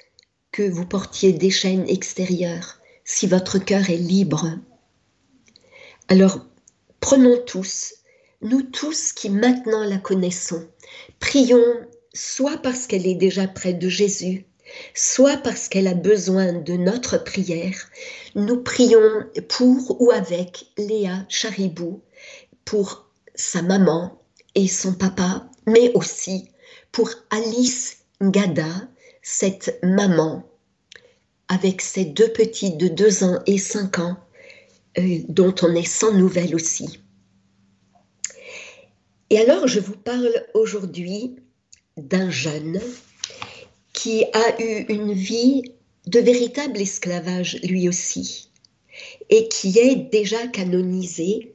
que 0.52 0.62
vous 0.62 0.86
portiez 0.86 1.32
des 1.32 1.50
chaînes 1.50 1.88
extérieures, 1.88 2.80
si 3.04 3.26
votre 3.26 3.58
cœur 3.58 3.90
est 3.90 3.96
libre. 3.96 4.58
Alors, 6.08 6.46
prenons 7.00 7.38
tous, 7.44 7.94
nous 8.40 8.62
tous 8.62 9.12
qui 9.12 9.28
maintenant 9.28 9.84
la 9.84 9.98
connaissons, 9.98 10.66
prions 11.18 11.74
soit 12.14 12.58
parce 12.58 12.86
qu'elle 12.86 13.06
est 13.06 13.14
déjà 13.14 13.46
près 13.46 13.74
de 13.74 13.88
Jésus, 13.88 14.46
soit 14.94 15.36
parce 15.38 15.68
qu'elle 15.68 15.86
a 15.86 15.94
besoin 15.94 16.52
de 16.52 16.74
notre 16.74 17.22
prière, 17.22 17.88
nous 18.34 18.62
prions 18.62 19.24
pour 19.48 20.00
ou 20.00 20.10
avec 20.10 20.66
Léa 20.78 21.24
Charibou, 21.28 22.02
pour 22.64 23.10
sa 23.34 23.62
maman 23.62 24.20
et 24.54 24.68
son 24.68 24.94
papa, 24.94 25.48
mais 25.66 25.92
aussi 25.94 26.50
pour 26.92 27.10
Alice 27.30 27.98
Ngada, 28.22 28.88
cette 29.22 29.78
maman, 29.82 30.48
avec 31.48 31.80
ses 31.80 32.04
deux 32.04 32.32
petits 32.32 32.76
de 32.76 32.88
deux 32.88 33.24
ans 33.24 33.40
et 33.46 33.58
cinq 33.58 33.98
ans, 33.98 34.16
euh, 34.98 35.18
dont 35.28 35.54
on 35.62 35.74
est 35.74 35.86
sans 35.86 36.12
nouvelles 36.12 36.54
aussi. 36.54 37.00
Et 39.30 39.38
alors, 39.38 39.68
je 39.68 39.78
vous 39.78 39.96
parle 39.96 40.32
aujourd'hui 40.54 41.36
d'un 41.96 42.30
jeune 42.30 42.80
qui 44.00 44.24
a 44.32 44.62
eu 44.62 44.86
une 44.88 45.12
vie 45.12 45.74
de 46.06 46.20
véritable 46.20 46.80
esclavage 46.80 47.60
lui 47.62 47.86
aussi, 47.86 48.50
et 49.28 49.46
qui 49.48 49.78
est 49.78 50.10
déjà 50.10 50.46
canonisé. 50.46 51.54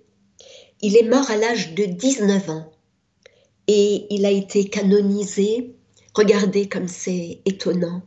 Il 0.79 0.95
est 0.95 1.09
mort 1.09 1.31
à 1.31 1.37
l'âge 1.37 1.73
de 1.73 1.85
19 1.85 2.49
ans, 2.51 2.71
et 3.65 4.05
il 4.11 4.27
a 4.27 4.29
été 4.29 4.65
canonisé. 4.65 5.73
Regardez 6.13 6.69
comme 6.69 6.87
c'est 6.87 7.41
étonnant. 7.45 8.03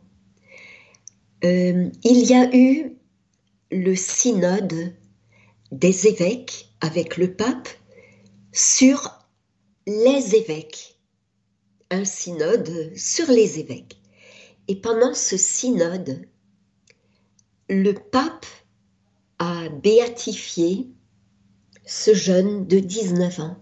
Euh, 1.43 1.89
il 2.05 2.25
y 2.25 2.33
a 2.33 2.49
eu 2.55 2.93
le 3.71 3.93
synode 3.93 4.93
des 5.73 6.07
évêques 6.07 6.69
avec 6.79 7.17
le 7.17 7.33
pape 7.33 7.67
sur 8.53 9.11
les 9.85 10.33
évêques, 10.33 10.97
un 11.91 12.05
synode 12.05 12.95
sur 12.95 13.29
les 13.29 13.59
évêques. 13.59 13.98
Et 14.69 14.75
pendant 14.75 15.15
ce 15.15 15.35
synode, 15.35 16.27
le 17.69 17.91
pape 17.93 18.45
a 19.39 19.67
béatifié 19.67 20.87
ce 21.87 22.13
jeune 22.13 22.67
de 22.67 22.77
19 22.77 23.39
ans. 23.39 23.57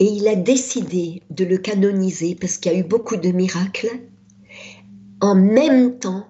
Et 0.00 0.04
il 0.04 0.28
a 0.28 0.34
décidé 0.34 1.22
de 1.30 1.46
le 1.46 1.56
canoniser 1.56 2.34
parce 2.34 2.58
qu'il 2.58 2.72
y 2.72 2.74
a 2.74 2.78
eu 2.78 2.84
beaucoup 2.84 3.16
de 3.16 3.30
miracles 3.30 4.02
en 5.22 5.34
même 5.34 5.98
temps 5.98 6.28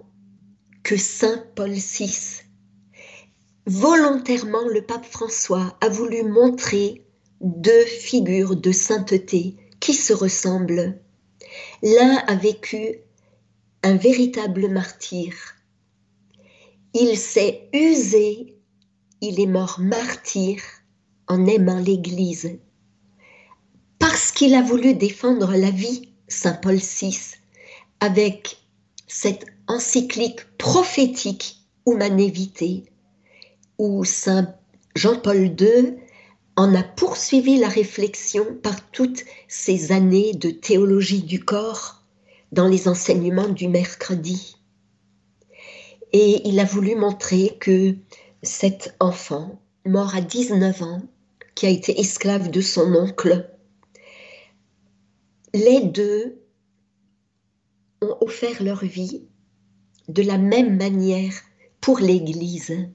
que 0.84 0.96
Saint 0.96 1.42
Paul 1.56 1.72
VI. 1.72 2.42
Volontairement, 3.66 4.68
le 4.68 4.82
pape 4.82 5.06
François 5.06 5.76
a 5.80 5.88
voulu 5.88 6.22
montrer 6.22 7.04
deux 7.40 7.84
figures 7.84 8.54
de 8.54 8.70
sainteté 8.70 9.56
qui 9.80 9.92
se 9.92 10.12
ressemblent. 10.12 11.00
L'un 11.82 12.16
a 12.28 12.36
vécu 12.36 12.98
un 13.82 13.96
véritable 13.96 14.68
martyr. 14.68 15.34
Il 16.94 17.18
s'est 17.18 17.68
usé, 17.72 18.56
il 19.20 19.40
est 19.40 19.46
mort 19.46 19.80
martyr 19.80 20.62
en 21.26 21.44
aimant 21.46 21.80
l'Église. 21.80 22.56
Parce 23.98 24.30
qu'il 24.30 24.54
a 24.54 24.62
voulu 24.62 24.94
défendre 24.94 25.56
la 25.56 25.70
vie, 25.70 26.10
Saint 26.28 26.54
Paul 26.54 26.76
VI, 26.76 27.18
avec 27.98 28.58
cette 29.08 29.46
encyclique 29.66 30.56
prophétique 30.58 31.66
Humanité, 31.84 32.84
où 33.78 34.04
Saint 34.04 34.54
Jean-Paul 34.94 35.56
II 35.60 35.96
en 36.56 36.74
a 36.74 36.82
poursuivi 36.82 37.58
la 37.58 37.68
réflexion 37.68 38.44
par 38.62 38.90
toutes 38.90 39.24
ces 39.48 39.92
années 39.92 40.34
de 40.34 40.50
théologie 40.50 41.22
du 41.22 41.42
corps 41.44 42.02
dans 42.52 42.68
les 42.68 42.88
enseignements 42.88 43.48
du 43.48 43.68
mercredi. 43.68 44.56
Et 46.12 46.46
il 46.46 46.60
a 46.60 46.64
voulu 46.64 46.94
montrer 46.94 47.56
que 47.58 47.96
cet 48.42 48.94
enfant, 49.00 49.60
mort 49.86 50.14
à 50.14 50.20
19 50.20 50.82
ans, 50.82 51.02
qui 51.54 51.66
a 51.66 51.70
été 51.70 51.98
esclave 51.98 52.50
de 52.50 52.60
son 52.60 52.94
oncle, 52.94 53.48
les 55.54 55.80
deux 55.80 56.42
ont 58.02 58.16
offert 58.20 58.62
leur 58.62 58.84
vie 58.84 59.22
de 60.08 60.22
la 60.22 60.38
même 60.38 60.76
manière 60.76 61.32
pour 61.80 61.98
l'Église. 61.98 62.88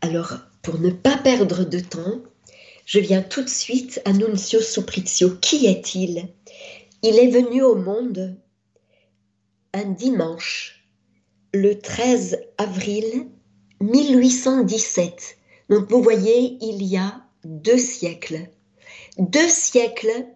Alors, 0.00 0.47
pour 0.62 0.78
ne 0.78 0.90
pas 0.90 1.16
perdre 1.16 1.64
de 1.64 1.80
temps, 1.80 2.22
je 2.84 3.00
viens 3.00 3.22
tout 3.22 3.42
de 3.42 3.48
suite 3.48 4.00
à 4.04 4.12
Nunzio 4.12 4.60
Suprizio. 4.60 5.36
Qui 5.40 5.66
est-il? 5.66 6.28
Il 7.02 7.18
est 7.18 7.30
venu 7.30 7.62
au 7.62 7.74
monde 7.74 8.36
un 9.74 9.84
dimanche, 9.84 10.84
le 11.52 11.78
13 11.78 12.40
avril 12.56 13.28
1817. 13.80 15.38
Donc 15.68 15.90
vous 15.90 16.02
voyez, 16.02 16.56
il 16.62 16.82
y 16.82 16.96
a 16.96 17.22
deux 17.44 17.78
siècles. 17.78 18.48
Deux 19.18 19.48
siècles 19.48 20.26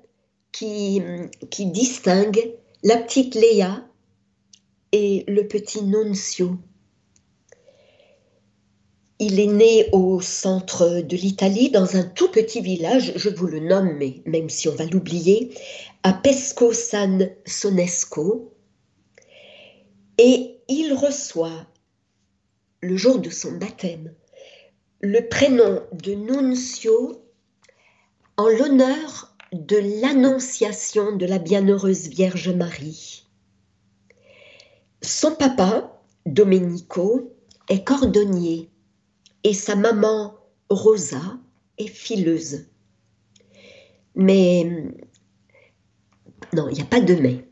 qui, 0.53 1.03
qui 1.51 1.67
distinguent 1.67 2.53
la 2.83 2.99
petite 2.99 3.35
Léa 3.35 3.87
et 4.93 5.25
le 5.27 5.49
petit 5.49 5.83
Nunzio. 5.83 6.59
Il 9.25 9.39
est 9.39 9.47
né 9.47 9.89
au 9.93 10.21
centre 10.21 11.01
de 11.01 11.17
l'Italie, 11.17 11.71
dans 11.71 11.95
un 11.95 12.03
tout 12.03 12.29
petit 12.29 12.61
village, 12.61 13.13
je 13.15 13.29
vous 13.29 13.47
le 13.47 13.61
nomme, 13.61 13.93
mais 13.97 14.21
même 14.27 14.51
si 14.51 14.67
on 14.67 14.75
va 14.75 14.85
l'oublier, 14.85 15.57
à 16.03 16.13
Pesco 16.13 16.73
San 16.73 17.31
Sonesco. 17.47 18.53
Et 20.19 20.57
il 20.67 20.93
reçoit, 20.95 21.69
le 22.81 22.97
jour 22.97 23.21
de 23.21 23.31
son 23.31 23.53
baptême, 23.59 24.13
le 25.01 25.29
prénom 25.29 25.85
de 25.93 26.15
Nunzio 26.15 27.25
en 28.37 28.49
l'honneur 28.49 29.37
de 29.53 29.77
l'annonciation 30.03 31.15
de 31.15 31.27
la 31.27 31.39
bienheureuse 31.39 32.09
Vierge 32.09 32.49
Marie. 32.49 33.25
Son 35.01 35.37
papa, 35.37 36.03
Domenico, 36.27 37.33
est 37.69 37.85
cordonnier 37.85 38.72
et 39.45 39.55
sa 39.55 39.75
maman 39.75 40.35
Rosa 40.71 41.39
est 41.79 41.89
fileuse. 41.89 42.67
Mais 44.15 44.65
non, 46.53 46.69
il 46.69 46.75
n'y 46.75 46.83
a 46.83 46.87
pas 46.87 47.01
de 47.01 47.15
mais. 47.15 47.45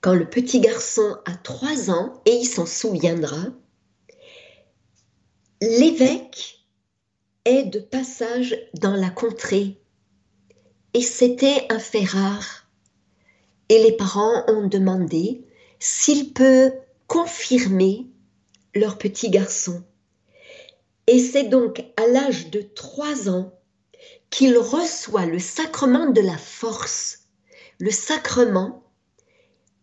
Quand 0.00 0.14
le 0.14 0.28
petit 0.28 0.60
garçon 0.60 1.16
a 1.24 1.34
trois 1.34 1.90
ans, 1.90 2.22
et 2.26 2.32
il 2.32 2.44
s'en 2.44 2.66
souviendra, 2.66 3.46
l'évêque 5.62 6.66
est 7.46 7.64
de 7.64 7.78
passage 7.78 8.56
dans 8.74 8.94
la 8.94 9.10
contrée. 9.10 9.80
Et 10.92 11.00
c'était 11.00 11.66
un 11.70 11.78
fait 11.78 12.04
rare. 12.04 12.68
Et 13.70 13.82
les 13.82 13.92
parents 13.92 14.44
ont 14.48 14.66
demandé 14.66 15.46
s'il 15.78 16.32
peut 16.34 16.72
confirmer 17.06 18.06
leur 18.74 18.98
petit 18.98 19.30
garçon. 19.30 19.82
Et 21.06 21.18
c'est 21.18 21.44
donc 21.44 21.84
à 21.96 22.06
l'âge 22.06 22.50
de 22.50 22.60
trois 22.60 23.28
ans 23.28 23.52
qu'il 24.30 24.56
reçoit 24.56 25.26
le 25.26 25.38
sacrement 25.38 26.10
de 26.10 26.20
la 26.20 26.38
force, 26.38 27.28
le 27.78 27.90
sacrement 27.90 28.84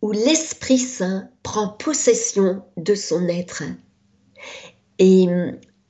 où 0.02 0.10
l'Esprit 0.10 0.78
Saint 0.78 1.28
prend 1.42 1.68
possession 1.68 2.62
de 2.76 2.94
son 2.94 3.28
être. 3.28 3.62
Et 4.98 5.26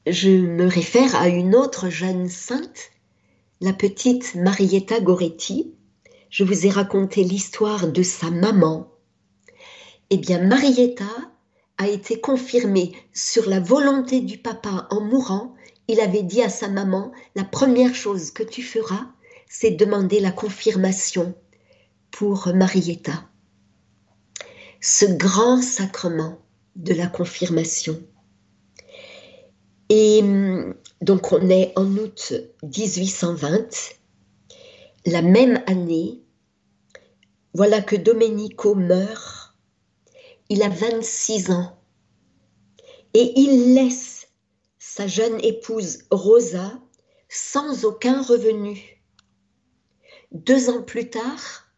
je 0.06 0.30
me 0.30 0.66
réfère 0.66 1.16
à 1.16 1.28
une 1.28 1.54
autre 1.54 1.88
jeune 1.88 2.28
sainte, 2.28 2.90
la 3.60 3.72
petite 3.72 4.34
Marietta 4.34 5.00
Goretti. 5.00 5.74
Je 6.28 6.44
vous 6.44 6.66
ai 6.66 6.70
raconté 6.70 7.24
l'histoire 7.24 7.88
de 7.88 8.02
sa 8.02 8.30
maman. 8.30 8.92
Eh 10.10 10.18
bien, 10.18 10.40
Marietta 10.40 11.31
a 11.82 11.88
été 11.88 12.20
confirmé 12.20 12.92
sur 13.12 13.48
la 13.48 13.58
volonté 13.58 14.20
du 14.20 14.38
papa 14.38 14.86
en 14.90 15.00
mourant. 15.00 15.54
Il 15.88 16.00
avait 16.00 16.22
dit 16.22 16.40
à 16.40 16.48
sa 16.48 16.68
maman, 16.68 17.10
la 17.34 17.42
première 17.42 17.94
chose 17.94 18.30
que 18.30 18.44
tu 18.44 18.62
feras, 18.62 19.06
c'est 19.48 19.72
demander 19.72 20.20
la 20.20 20.30
confirmation 20.30 21.34
pour 22.12 22.52
Marietta. 22.54 23.24
Ce 24.80 25.04
grand 25.06 25.60
sacrement 25.60 26.38
de 26.76 26.94
la 26.94 27.08
confirmation. 27.08 28.00
Et 29.88 30.20
hum, 30.22 30.74
donc 31.00 31.32
on 31.32 31.50
est 31.50 31.72
en 31.74 31.96
août 31.96 32.32
1820, 32.62 33.96
la 35.06 35.20
même 35.20 35.60
année, 35.66 36.22
voilà 37.54 37.82
que 37.82 37.96
Domenico 37.96 38.76
meurt 38.76 39.41
il 40.52 40.62
a 40.62 40.68
26 40.68 41.50
ans 41.50 41.78
et 43.14 43.32
il 43.40 43.72
laisse 43.72 44.28
sa 44.78 45.06
jeune 45.06 45.42
épouse 45.42 46.00
Rosa 46.10 46.78
sans 47.30 47.86
aucun 47.86 48.20
revenu. 48.20 49.02
Deux 50.30 50.68
ans 50.68 50.82
plus 50.82 51.08
tard, 51.08 51.72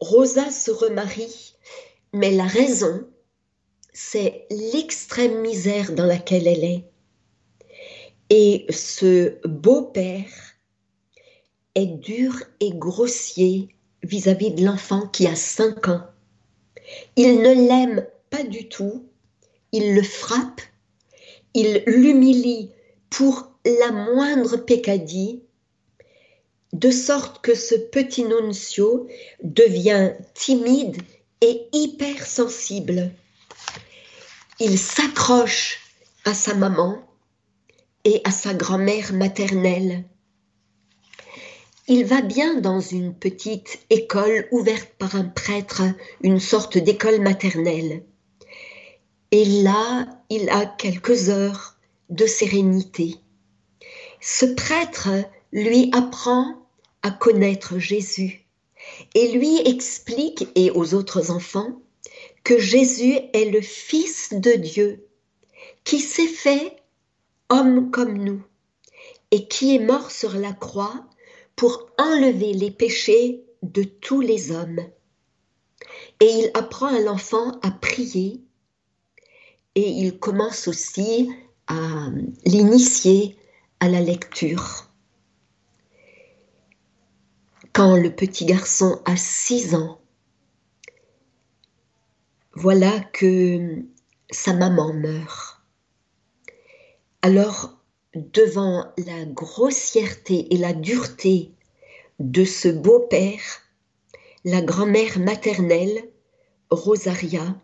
Rosa 0.00 0.50
se 0.50 0.70
remarie, 0.70 1.54
mais 2.12 2.30
la 2.30 2.46
raison, 2.46 3.08
c'est 3.94 4.46
l'extrême 4.50 5.40
misère 5.40 5.92
dans 5.92 6.04
laquelle 6.04 6.46
elle 6.46 6.64
est. 6.64 6.84
Et 8.28 8.66
ce 8.68 9.38
beau-père 9.48 10.30
est 11.74 11.86
dur 11.86 12.34
et 12.60 12.72
grossier 12.74 13.74
vis-à-vis 14.02 14.50
-vis 14.50 14.54
de 14.54 14.66
l'enfant 14.66 15.08
qui 15.08 15.26
a 15.26 15.34
cinq 15.34 15.88
ans. 15.88 16.06
Il 17.16 17.40
ne 17.40 17.54
l'aime 17.68 18.06
pas 18.30 18.44
du 18.44 18.68
tout, 18.68 19.06
il 19.72 19.94
le 19.94 20.02
frappe, 20.02 20.60
il 21.54 21.82
l'humilie 21.86 22.70
pour 23.10 23.50
la 23.64 23.90
moindre 23.90 24.56
peccadille, 24.56 25.42
de 26.72 26.90
sorte 26.90 27.42
que 27.42 27.54
ce 27.54 27.74
petit 27.74 28.24
nuncio 28.24 29.08
devient 29.42 30.12
timide 30.34 31.00
et 31.40 31.66
hypersensible. 31.72 33.10
Il 34.60 34.78
s'accroche 34.78 35.80
à 36.24 36.34
sa 36.34 36.54
maman 36.54 36.98
et 38.04 38.20
à 38.24 38.30
sa 38.30 38.54
grand-mère 38.54 39.12
maternelle. 39.12 40.04
Il 41.86 42.04
va 42.04 42.20
bien 42.20 42.60
dans 42.60 42.80
une 42.80 43.14
petite 43.14 43.80
école 43.88 44.46
ouverte 44.50 44.90
par 44.98 45.16
un 45.16 45.24
prêtre, 45.24 45.82
une 46.22 46.40
sorte 46.40 46.76
d'école 46.76 47.20
maternelle. 47.20 48.02
Et 49.30 49.44
là, 49.44 50.06
il 50.30 50.48
a 50.48 50.64
quelques 50.64 51.28
heures 51.28 51.76
de 52.08 52.26
sérénité. 52.26 53.16
Ce 54.20 54.46
prêtre 54.46 55.10
lui 55.52 55.90
apprend 55.92 56.66
à 57.02 57.10
connaître 57.10 57.78
Jésus 57.78 58.46
et 59.14 59.28
lui 59.32 59.58
explique, 59.66 60.48
et 60.54 60.70
aux 60.70 60.94
autres 60.94 61.30
enfants, 61.30 61.80
que 62.42 62.58
Jésus 62.58 63.18
est 63.32 63.50
le 63.50 63.60
Fils 63.60 64.30
de 64.32 64.52
Dieu, 64.52 65.06
qui 65.84 66.00
s'est 66.00 66.26
fait 66.26 66.76
homme 67.50 67.90
comme 67.90 68.16
nous, 68.16 68.42
et 69.30 69.46
qui 69.46 69.74
est 69.74 69.78
mort 69.78 70.10
sur 70.10 70.34
la 70.34 70.52
croix 70.52 71.04
pour 71.56 71.90
enlever 71.98 72.54
les 72.54 72.70
péchés 72.70 73.44
de 73.62 73.82
tous 73.82 74.20
les 74.20 74.52
hommes. 74.52 74.80
Et 76.20 76.26
il 76.26 76.50
apprend 76.54 76.86
à 76.86 77.00
l'enfant 77.00 77.58
à 77.62 77.70
prier, 77.70 78.40
et 79.78 79.90
il 79.90 80.18
commence 80.18 80.66
aussi 80.66 81.30
à 81.68 82.08
l'initier 82.44 83.36
à 83.78 83.88
la 83.88 84.00
lecture. 84.00 84.90
Quand 87.72 87.96
le 87.96 88.12
petit 88.12 88.44
garçon 88.44 89.00
a 89.04 89.16
six 89.16 89.76
ans, 89.76 90.00
voilà 92.54 92.98
que 93.12 93.84
sa 94.32 94.52
maman 94.52 94.92
meurt. 94.92 95.62
Alors, 97.22 97.78
devant 98.16 98.84
la 99.06 99.26
grossièreté 99.26 100.52
et 100.52 100.56
la 100.56 100.72
dureté 100.72 101.52
de 102.18 102.44
ce 102.44 102.66
beau-père, 102.66 103.62
la 104.44 104.60
grand-mère 104.60 105.20
maternelle, 105.20 106.02
Rosaria, 106.68 107.54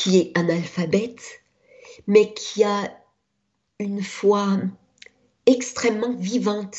qui 0.00 0.16
est 0.16 0.38
analphabète, 0.38 1.42
mais 2.06 2.32
qui 2.32 2.64
a 2.64 2.90
une 3.78 4.02
foi 4.02 4.56
extrêmement 5.44 6.14
vivante 6.14 6.78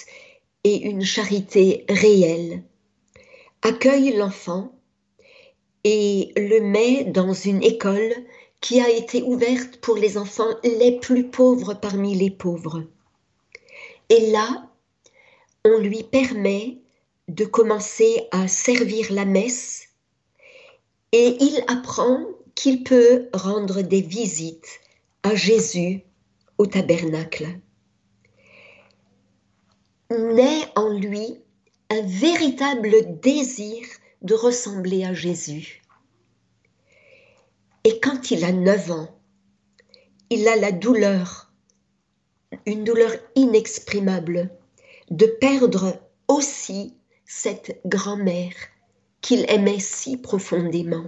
et 0.64 0.78
une 0.88 1.06
charité 1.06 1.86
réelle, 1.88 2.64
accueille 3.62 4.14
l'enfant 4.14 4.74
et 5.84 6.32
le 6.36 6.62
met 6.62 7.04
dans 7.04 7.32
une 7.34 7.62
école 7.62 8.12
qui 8.60 8.82
a 8.82 8.90
été 8.90 9.22
ouverte 9.22 9.78
pour 9.78 9.98
les 9.98 10.18
enfants 10.18 10.56
les 10.64 10.98
plus 11.00 11.28
pauvres 11.28 11.76
parmi 11.76 12.16
les 12.16 12.32
pauvres. 12.32 12.84
Et 14.10 14.32
là, 14.32 14.68
on 15.64 15.78
lui 15.78 16.02
permet 16.02 16.80
de 17.28 17.46
commencer 17.46 18.28
à 18.32 18.48
servir 18.48 19.12
la 19.12 19.26
messe 19.26 19.90
et 21.12 21.38
il 21.40 21.64
apprend 21.68 22.26
qu'il 22.56 22.84
peut 22.84 23.30
rendre 23.34 23.82
des 23.82 24.02
visites 24.02 24.80
à 25.24 25.36
Jésus 25.36 26.04
au 26.58 26.66
tabernacle 26.66 27.48
naît 30.12 30.66
en 30.76 30.90
lui 30.90 31.40
un 31.90 32.02
véritable 32.02 33.20
désir 33.22 33.86
de 34.22 34.34
ressembler 34.34 35.04
à 35.04 35.14
Jésus. 35.14 35.82
Et 37.84 38.00
quand 38.00 38.32
il 38.32 38.44
a 38.44 38.52
9 38.52 38.92
ans, 38.92 39.20
il 40.30 40.48
a 40.48 40.56
la 40.56 40.72
douleur, 40.72 41.52
une 42.66 42.84
douleur 42.84 43.12
inexprimable, 43.36 44.50
de 45.10 45.26
perdre 45.26 46.00
aussi 46.28 46.96
cette 47.26 47.82
grand-mère 47.86 48.54
qu'il 49.22 49.46
aimait 49.50 49.80
si 49.80 50.18
profondément. 50.18 51.06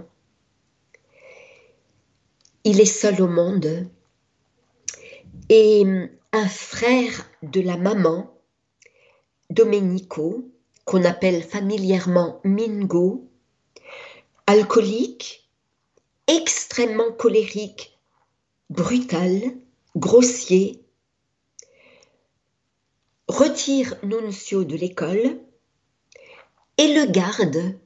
Il 2.64 2.80
est 2.80 2.86
seul 2.86 3.20
au 3.20 3.28
monde. 3.28 3.86
Et 5.50 5.84
un 6.32 6.48
frère 6.48 7.30
de 7.42 7.60
la 7.60 7.76
maman 7.76 8.34
Domenico, 9.50 10.50
qu'on 10.86 11.04
appelle 11.04 11.42
familièrement 11.42 12.40
Mingo, 12.44 13.28
alcoolique, 14.46 15.50
extrêmement 16.26 17.12
colérique, 17.12 17.98
brutal, 18.70 19.30
grossier, 19.94 20.82
retire 23.28 23.94
Nunzio 24.02 24.64
de 24.64 24.76
l'école 24.76 25.38
et 26.78 26.94
le 26.94 27.10
garde 27.10 27.78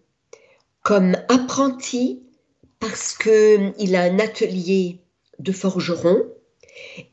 comme 0.82 1.16
apprenti 1.28 2.22
parce 2.80 3.16
qu'il 3.16 3.96
a 3.96 4.02
un 4.02 4.18
atelier 4.18 5.00
de 5.38 5.52
forgeron 5.52 6.26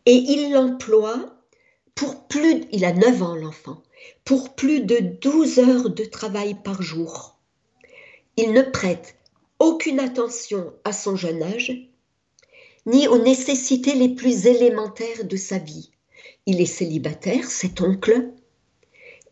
et 0.06 0.14
il 0.14 0.52
l'emploie 0.52 1.36
pour 1.96 2.28
plus, 2.28 2.66
il 2.72 2.84
a 2.84 2.92
9 2.92 3.24
ans 3.24 3.36
l'enfant, 3.36 3.82
pour 4.26 4.54
plus 4.56 4.82
de 4.82 4.98
12 5.22 5.60
heures 5.60 5.90
de 5.90 6.04
travail 6.04 6.56
par 6.62 6.82
jour. 6.82 7.40
Il 8.38 8.52
ne 8.52 8.62
prête 8.62 9.16
aucune 9.60 10.02
attention 10.02 10.74
à 10.84 10.92
son 10.92 11.16
jeune 11.16 11.42
âge, 11.42 11.90
ni 12.86 13.08
aux 13.08 13.18
nécessités 13.18 13.96
les 13.96 14.10
plus 14.10 14.46
élémentaires 14.46 15.24
de 15.24 15.38
sa 15.38 15.58
vie. 15.58 15.92
Il 16.46 16.60
est 16.60 16.66
célibataire, 16.66 17.50
cet 17.50 17.82
oncle, 17.82 18.30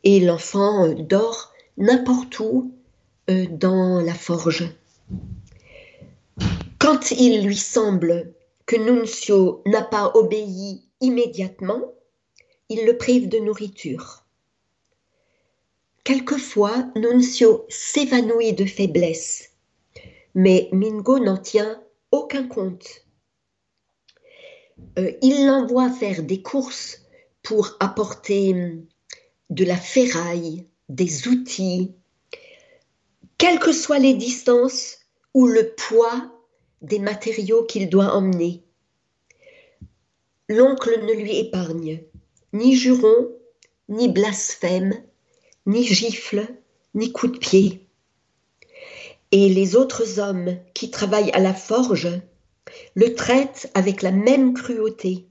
et 0.03 0.21
l'enfant 0.21 0.85
euh, 0.85 0.95
dort 0.95 1.53
n'importe 1.77 2.39
où 2.39 2.73
euh, 3.29 3.45
dans 3.51 4.01
la 4.01 4.13
forge. 4.13 4.73
Quand 6.93 7.09
il 7.09 7.43
lui 7.43 7.57
semble 7.57 8.35
que 8.67 8.75
Nunzio 8.75 9.63
n'a 9.65 9.81
pas 9.81 10.11
obéi 10.13 10.83
immédiatement, 11.01 11.91
il 12.69 12.85
le 12.85 12.99
prive 12.99 13.29
de 13.29 13.39
nourriture. 13.39 14.27
Quelquefois, 16.03 16.91
Nunzio 16.95 17.65
s'évanouit 17.67 18.53
de 18.53 18.65
faiblesse, 18.65 19.53
mais 20.35 20.69
Mingo 20.71 21.17
n'en 21.17 21.39
tient 21.39 21.81
aucun 22.11 22.47
compte. 22.47 23.07
Euh, 24.99 25.13
il 25.23 25.47
l'envoie 25.47 25.89
faire 25.89 26.21
des 26.21 26.43
courses 26.43 26.99
pour 27.41 27.75
apporter 27.79 28.53
hum, 28.53 28.85
de 29.49 29.65
la 29.65 29.77
ferraille, 29.77 30.67
des 30.89 31.27
outils, 31.27 31.95
quelles 33.39 33.59
que 33.59 33.71
soient 33.71 33.97
les 33.97 34.13
distances 34.13 34.99
ou 35.33 35.47
le 35.47 35.73
poids 35.73 36.29
des 36.83 36.99
matériaux 36.99 37.63
qu'il 37.63 37.89
doit 37.89 38.13
emmener. 38.13 38.61
L'oncle 40.49 41.03
ne 41.05 41.13
lui 41.13 41.37
épargne 41.37 42.03
ni 42.53 42.75
juron, 42.75 43.31
ni 43.89 44.07
blasphème, 44.09 44.93
ni 45.65 45.83
gifle, 45.83 46.47
ni 46.93 47.11
coup 47.11 47.27
de 47.27 47.37
pied. 47.37 47.87
Et 49.31 49.49
les 49.49 49.75
autres 49.75 50.19
hommes 50.19 50.57
qui 50.75 50.91
travaillent 50.91 51.31
à 51.31 51.39
la 51.39 51.53
forge 51.53 52.21
le 52.95 53.15
traitent 53.15 53.71
avec 53.73 54.01
la 54.01 54.11
même 54.11 54.53
cruauté. 54.53 55.25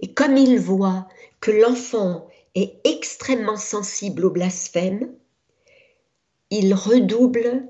Et 0.00 0.12
comme 0.12 0.36
ils 0.36 0.58
voient 0.58 1.06
que 1.40 1.50
l'enfant 1.50 2.28
est 2.54 2.74
extrêmement 2.84 3.56
sensible 3.56 4.24
au 4.24 4.30
blasphème, 4.30 5.14
ils 6.50 6.74
redoublent 6.74 7.68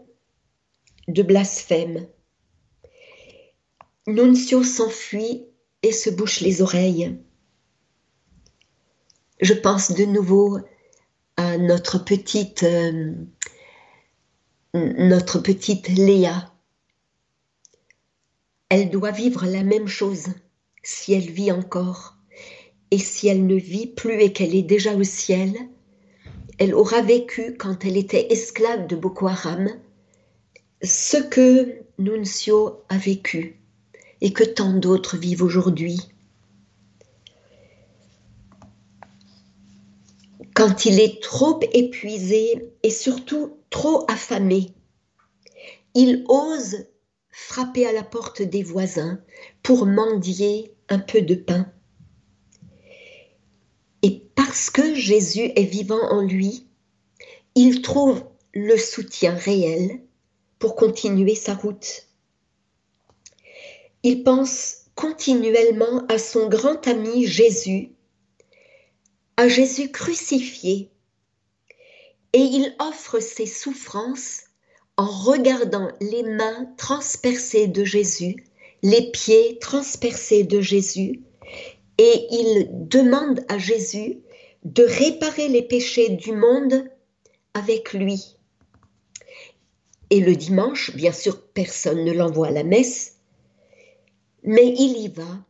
de 1.08 1.22
blasphème. 1.22 2.06
Nunzio 4.06 4.62
s'enfuit 4.62 5.44
et 5.82 5.92
se 5.92 6.10
bouche 6.10 6.40
les 6.40 6.62
oreilles. 6.62 7.18
Je 9.40 9.54
pense 9.54 9.92
de 9.92 10.04
nouveau 10.04 10.58
notre 11.58 11.98
petite, 11.98 12.62
euh, 12.64 13.14
notre 14.74 15.38
petite 15.38 15.88
Léa. 15.88 16.52
Elle 18.68 18.90
doit 18.90 19.10
vivre 19.10 19.46
la 19.46 19.62
même 19.62 19.88
chose 19.88 20.26
si 20.82 21.12
elle 21.12 21.30
vit 21.30 21.52
encore. 21.52 22.16
Et 22.90 22.98
si 22.98 23.28
elle 23.28 23.46
ne 23.46 23.54
vit 23.54 23.86
plus 23.86 24.20
et 24.20 24.32
qu'elle 24.32 24.54
est 24.54 24.62
déjà 24.62 24.94
au 24.94 25.04
ciel, 25.04 25.54
elle 26.58 26.74
aura 26.74 27.02
vécu 27.02 27.56
quand 27.56 27.84
elle 27.84 27.96
était 27.96 28.32
esclave 28.32 28.86
de 28.86 28.96
Boko 28.96 29.28
Haram 29.28 29.68
ce 30.82 31.18
que 31.18 31.82
Nunzio 31.98 32.82
a 32.88 32.96
vécu 32.96 33.59
et 34.20 34.32
que 34.32 34.44
tant 34.44 34.72
d'autres 34.72 35.16
vivent 35.16 35.42
aujourd'hui. 35.42 35.98
quand 40.60 40.84
il 40.84 41.00
est 41.00 41.22
trop 41.22 41.58
épuisé 41.72 42.70
et 42.82 42.90
surtout 42.90 43.56
trop 43.70 44.04
affamé, 44.08 44.74
il 45.94 46.22
ose 46.28 46.84
frapper 47.30 47.86
à 47.86 47.92
la 47.92 48.02
porte 48.02 48.42
des 48.42 48.62
voisins 48.62 49.20
pour 49.62 49.86
mendier 49.86 50.74
un 50.90 50.98
peu 50.98 51.22
de 51.22 51.34
pain. 51.34 51.66
Et 54.02 54.22
parce 54.34 54.68
que 54.68 54.94
Jésus 54.94 55.50
est 55.56 55.64
vivant 55.64 56.10
en 56.10 56.20
lui, 56.20 56.66
il 57.54 57.80
trouve 57.80 58.22
le 58.52 58.76
soutien 58.76 59.32
réel 59.32 60.02
pour 60.58 60.76
continuer 60.76 61.36
sa 61.36 61.54
route. 61.54 62.09
Il 64.02 64.22
pense 64.22 64.86
continuellement 64.94 66.06
à 66.08 66.18
son 66.18 66.48
grand 66.48 66.86
ami 66.88 67.26
Jésus, 67.26 67.92
à 69.36 69.48
Jésus 69.48 69.90
crucifié, 69.90 70.90
et 72.32 72.38
il 72.38 72.74
offre 72.78 73.20
ses 73.20 73.46
souffrances 73.46 74.44
en 74.96 75.06
regardant 75.06 75.88
les 76.00 76.22
mains 76.22 76.72
transpercées 76.78 77.66
de 77.66 77.84
Jésus, 77.84 78.36
les 78.82 79.10
pieds 79.10 79.58
transpercés 79.58 80.44
de 80.44 80.60
Jésus, 80.60 81.20
et 81.98 82.26
il 82.30 82.68
demande 82.88 83.44
à 83.48 83.58
Jésus 83.58 84.20
de 84.64 84.82
réparer 84.82 85.48
les 85.48 85.62
péchés 85.62 86.08
du 86.08 86.32
monde 86.32 86.88
avec 87.52 87.92
lui. 87.92 88.36
Et 90.08 90.20
le 90.20 90.34
dimanche, 90.34 90.94
bien 90.96 91.12
sûr, 91.12 91.42
personne 91.52 92.04
ne 92.04 92.12
l'envoie 92.12 92.48
à 92.48 92.52
la 92.52 92.64
messe, 92.64 93.19
mais 94.42 94.74
il 94.78 94.96
y 94.98 95.08
va. 95.08 95.44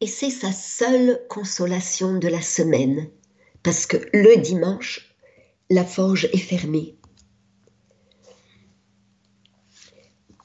Et 0.00 0.06
c'est 0.06 0.30
sa 0.30 0.52
seule 0.52 1.20
consolation 1.28 2.18
de 2.18 2.28
la 2.28 2.40
semaine, 2.40 3.10
parce 3.62 3.86
que 3.86 3.98
le 4.12 4.36
dimanche, 4.36 5.14
la 5.68 5.84
forge 5.84 6.26
est 6.32 6.38
fermée. 6.38 6.96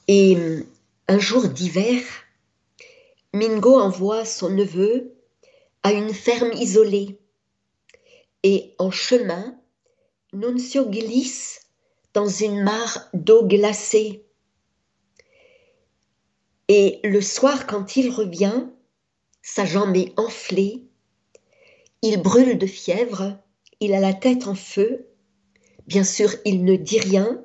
Et 0.08 0.36
un 1.08 1.18
jour 1.18 1.48
d'hiver, 1.48 2.02
Mingo 3.32 3.78
envoie 3.78 4.24
son 4.24 4.50
neveu 4.50 5.14
à 5.82 5.92
une 5.92 6.12
ferme 6.12 6.52
isolée. 6.52 7.18
Et 8.42 8.74
en 8.78 8.90
chemin, 8.90 9.58
Nuncio 10.32 10.86
glisse 10.86 11.62
dans 12.14 12.28
une 12.28 12.62
mare 12.62 13.08
d'eau 13.14 13.46
glacée. 13.46 14.25
Et 16.68 17.00
le 17.04 17.20
soir, 17.20 17.66
quand 17.66 17.96
il 17.96 18.10
revient, 18.10 18.66
sa 19.42 19.64
jambe 19.64 19.96
est 19.96 20.12
enflée, 20.18 20.82
il 22.02 22.20
brûle 22.20 22.58
de 22.58 22.66
fièvre, 22.66 23.38
il 23.80 23.94
a 23.94 24.00
la 24.00 24.14
tête 24.14 24.46
en 24.46 24.54
feu. 24.54 25.06
Bien 25.86 26.04
sûr, 26.04 26.34
il 26.44 26.64
ne 26.64 26.76
dit 26.76 26.98
rien. 26.98 27.44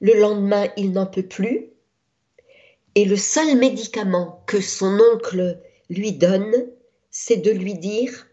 Le 0.00 0.14
lendemain, 0.14 0.68
il 0.76 0.92
n'en 0.92 1.06
peut 1.06 1.26
plus. 1.26 1.70
Et 2.94 3.04
le 3.04 3.16
seul 3.16 3.56
médicament 3.56 4.42
que 4.46 4.60
son 4.60 4.98
oncle 5.12 5.60
lui 5.88 6.12
donne, 6.12 6.52
c'est 7.10 7.36
de 7.36 7.50
lui 7.50 7.74
dire 7.74 8.26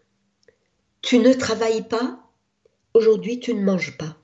Tu 1.02 1.18
ne 1.18 1.32
travailles 1.32 1.86
pas, 1.86 2.20
aujourd'hui 2.94 3.38
tu 3.38 3.54
ne 3.54 3.64
manges 3.64 3.96
pas. 3.96 4.16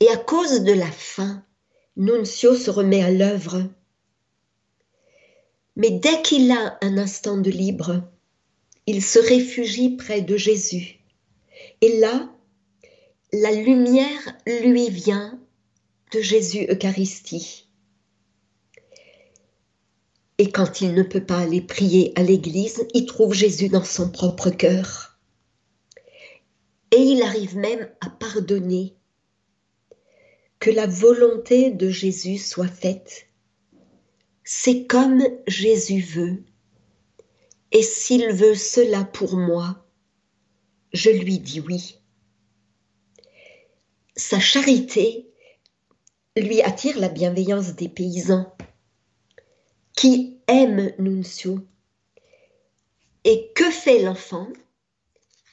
Et 0.00 0.08
à 0.08 0.16
cause 0.16 0.62
de 0.62 0.72
la 0.72 0.90
faim, 0.90 1.44
Nuncio 1.96 2.54
se 2.54 2.70
remet 2.70 3.02
à 3.02 3.10
l'œuvre. 3.10 3.62
Mais 5.76 5.90
dès 5.90 6.22
qu'il 6.22 6.50
a 6.50 6.78
un 6.82 6.98
instant 6.98 7.38
de 7.38 7.50
libre, 7.50 8.02
il 8.86 9.02
se 9.02 9.18
réfugie 9.18 9.96
près 9.96 10.20
de 10.20 10.36
Jésus. 10.36 11.00
Et 11.80 11.98
là, 11.98 12.30
la 13.32 13.52
lumière 13.52 14.36
lui 14.46 14.90
vient 14.90 15.40
de 16.12 16.20
Jésus 16.20 16.66
Eucharistie. 16.70 17.66
Et 20.38 20.50
quand 20.50 20.82
il 20.82 20.92
ne 20.94 21.02
peut 21.02 21.24
pas 21.24 21.38
aller 21.38 21.62
prier 21.62 22.12
à 22.14 22.22
l'église, 22.22 22.86
il 22.92 23.06
trouve 23.06 23.32
Jésus 23.32 23.68
dans 23.70 23.84
son 23.84 24.10
propre 24.10 24.50
cœur. 24.50 25.18
Et 26.90 27.00
il 27.00 27.22
arrive 27.22 27.56
même 27.56 27.88
à 28.00 28.10
pardonner. 28.10 28.95
Que 30.66 30.72
la 30.72 30.88
volonté 30.88 31.70
de 31.70 31.90
Jésus 31.90 32.38
soit 32.38 32.66
faite. 32.66 33.28
C'est 34.42 34.88
comme 34.88 35.22
Jésus 35.46 36.00
veut. 36.00 36.42
Et 37.70 37.84
s'il 37.84 38.32
veut 38.32 38.56
cela 38.56 39.04
pour 39.04 39.36
moi, 39.36 39.86
je 40.92 41.10
lui 41.10 41.38
dis 41.38 41.60
oui. 41.60 42.00
Sa 44.16 44.40
charité 44.40 45.30
lui 46.36 46.60
attire 46.62 46.98
la 46.98 47.10
bienveillance 47.10 47.76
des 47.76 47.88
paysans 47.88 48.52
qui 49.96 50.40
aiment 50.48 50.92
Nuncio. 50.98 51.60
Et 53.22 53.52
que 53.54 53.70
fait 53.70 54.02
l'enfant? 54.02 54.48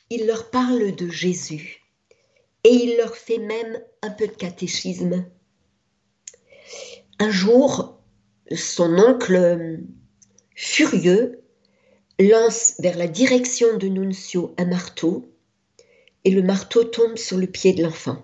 Il 0.10 0.26
leur 0.26 0.50
parle 0.50 0.96
de 0.96 1.08
Jésus 1.08 1.83
et 2.64 2.70
il 2.70 2.98
leur 2.98 3.16
fait 3.16 3.40
même 3.40 3.82
un 4.02 4.10
peu 4.10 4.28
de 4.28 4.34
catéchisme. 4.34 5.26
Un 7.20 7.30
jour, 7.30 8.00
son 8.56 8.98
oncle, 8.98 9.80
furieux, 10.56 11.44
lance 12.20 12.76
vers 12.80 12.98
la 12.98 13.08
direction 13.08 13.78
de 13.78 13.88
Nuncio 13.88 14.54
un 14.58 14.66
marteau 14.66 15.26
et 16.24 16.32
le 16.32 16.42
marteau 16.42 16.84
tombe 16.84 17.18
sur 17.18 17.38
le 17.38 17.48
pied 17.48 17.74
de 17.74 17.84
l'enfant. 17.84 18.24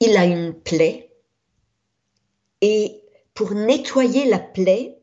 Il 0.00 0.16
a 0.16 0.24
une 0.24 0.54
plaie 0.54 1.10
et 2.60 3.02
pour 3.34 3.52
nettoyer 3.52 4.24
la 4.26 4.38
plaie, 4.38 4.98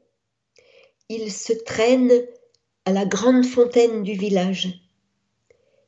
il 1.10 1.32
se 1.32 1.54
traîne 1.54 2.12
à 2.86 2.91
la 2.91 3.06
grande 3.06 3.45
fontaine 3.45 4.04
du 4.04 4.13
village. 4.13 4.83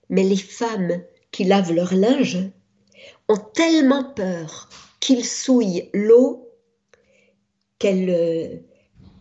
Mais 0.09 0.23
les 0.23 0.37
femmes 0.37 1.01
qui 1.31 1.43
lavent 1.43 1.73
leur 1.73 1.93
linge 1.93 2.37
ont 3.27 3.37
tellement 3.37 4.03
peur 4.03 4.69
qu'il 4.99 5.25
souille 5.25 5.89
l'eau 5.93 6.49
qu'elles 7.79 8.09
euh, 8.09 8.57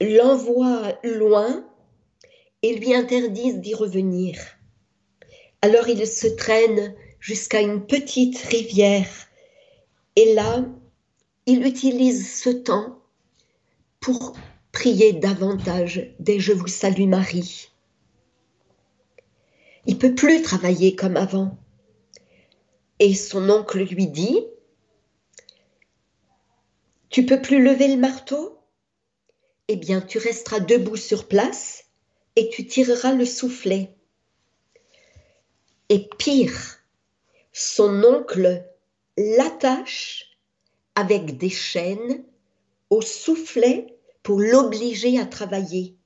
l'envoient 0.01 0.99
loin 1.03 1.65
et 2.63 2.77
lui 2.77 2.95
interdisent 2.95 3.59
d'y 3.59 3.75
revenir. 3.75 4.39
Alors 5.63 5.89
il 5.89 6.07
se 6.07 6.27
traîne 6.27 6.95
jusqu'à 7.21 7.61
une 7.61 7.87
petite 7.87 8.39
rivière 8.39 9.09
et 10.17 10.35
là, 10.35 10.65
il 11.47 11.67
utilise 11.67 12.41
ce 12.41 12.51
temps 12.51 12.99
pour 14.01 14.35
prier 14.73 15.13
davantage 15.13 16.15
dès 16.21 16.39
Je 16.39 16.53
vous 16.53 16.69
salue 16.69 17.09
Marie. 17.09 17.69
Il 19.87 19.99
peut 19.99 20.15
plus 20.15 20.43
travailler 20.43 20.97
comme 20.97 21.17
avant. 21.17 21.59
Et 22.99 23.15
son 23.15 23.51
oncle 23.51 23.83
lui 23.83 24.07
dit 24.07 24.41
Tu 27.11 27.27
peux 27.27 27.43
plus 27.43 27.63
lever 27.63 27.89
le 27.89 28.01
marteau? 28.01 28.59
Eh 29.69 29.77
bien, 29.77 30.01
tu 30.01 30.19
resteras 30.19 30.61
debout 30.61 30.97
sur 30.97 31.29
place 31.29 31.85
et 32.37 32.49
tu 32.49 32.67
tireras 32.67 33.13
le 33.13 33.25
soufflet. 33.25 33.95
Et 35.89 36.09
pire, 36.19 36.79
son 37.53 38.03
oncle 38.05 38.65
l'attache 39.17 40.39
avec 40.95 41.39
des 41.39 41.51
chaînes 41.51 42.25
au 42.91 43.01
soufflet 43.01 43.99
pour 44.23 44.41
l'obliger 44.41 45.19
à 45.19 45.27
travailler. 45.27 45.97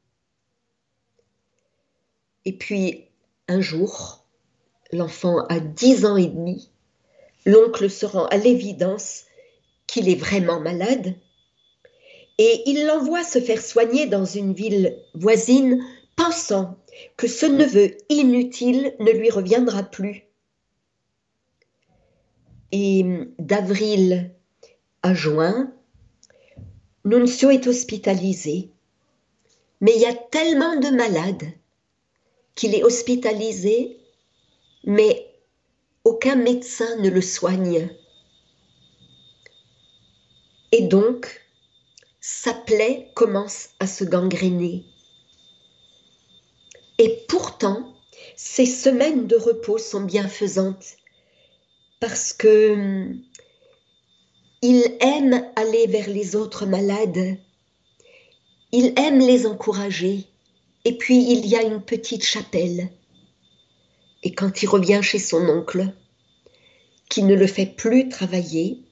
Et 2.45 2.57
puis, 2.57 3.08
un 3.49 3.61
jour, 3.61 4.25
l'enfant 4.93 5.47
a 5.47 5.61
dix 5.61 6.05
ans 6.05 6.17
et 6.17 6.27
demi, 6.27 6.71
l'oncle 7.47 7.91
se 7.91 8.07
rend 8.07 8.27
à 8.27 8.37
l'évidence 8.37 9.25
qu'il 9.87 10.09
est 10.09 10.17
vraiment 10.17 10.61
malade 10.61 11.15
et 12.39 12.63
il 12.67 12.87
l'envoie 12.87 13.25
se 13.25 13.41
faire 13.41 13.61
soigner 13.61 14.07
dans 14.07 14.25
une 14.25 14.53
ville 14.53 14.97
voisine, 15.15 15.85
pensant 16.15 16.79
que 17.17 17.27
ce 17.27 17.47
neveu 17.47 17.97
inutile 18.09 18.95
ne 19.01 19.11
lui 19.11 19.31
reviendra 19.31 19.83
plus. 19.83 20.25
Et 22.71 23.05
d'avril 23.39 24.31
à 25.03 25.15
juin, 25.15 25.73
Nuncio 27.05 27.51
est 27.51 27.67
hospitalisé, 27.67 28.71
mais 29.81 29.93
il 29.95 30.03
y 30.03 30.07
a 30.07 30.15
tellement 30.15 30.79
de 30.79 30.91
malades 30.91 31.53
qu'il 32.59 32.75
est 32.75 32.83
hospitalisé, 32.83 34.01
mais 34.83 35.33
aucun 36.03 36.35
médecin 36.35 36.97
ne 36.97 37.09
le 37.09 37.23
soigne. 37.23 37.89
Et 40.73 40.83
donc, 40.83 41.41
sa 42.21 42.53
plaie 42.53 43.13
commence 43.15 43.69
à 43.79 43.87
se 43.87 44.03
gangréner. 44.03 44.85
Et 46.99 47.25
pourtant, 47.29 47.95
ces 48.35 48.67
semaines 48.67 49.29
de 49.29 49.37
repos 49.37 49.79
sont 49.79 50.01
bienfaisantes 50.01 50.97
parce 52.01 52.33
que 52.33 53.07
il 54.63 54.97
aime 54.99 55.49
aller 55.55 55.87
vers 55.87 56.09
les 56.09 56.35
autres 56.35 56.67
malades. 56.67 57.39
Il 58.73 58.95
aime 58.97 59.21
les 59.21 59.47
encourager. 59.47 60.27
Et 60.85 60.97
puis 60.97 61.33
il 61.33 61.47
y 61.47 61.57
a 61.57 61.63
une 61.63 61.83
petite 61.83 62.25
chapelle. 62.25 62.91
Et 64.23 64.33
quand 64.33 64.63
il 64.63 64.69
revient 64.69 65.01
chez 65.03 65.19
son 65.19 65.49
oncle, 65.49 65.93
qui 67.09 67.23
ne 67.23 67.35
le 67.35 67.47
fait 67.47 67.67
plus 67.67 68.09
travailler, 68.09 68.83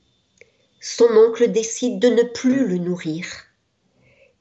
son 0.80 1.08
oncle 1.16 1.50
décide 1.50 1.98
de 1.98 2.08
ne 2.08 2.22
plus 2.22 2.66
le 2.66 2.78
nourrir 2.78 3.26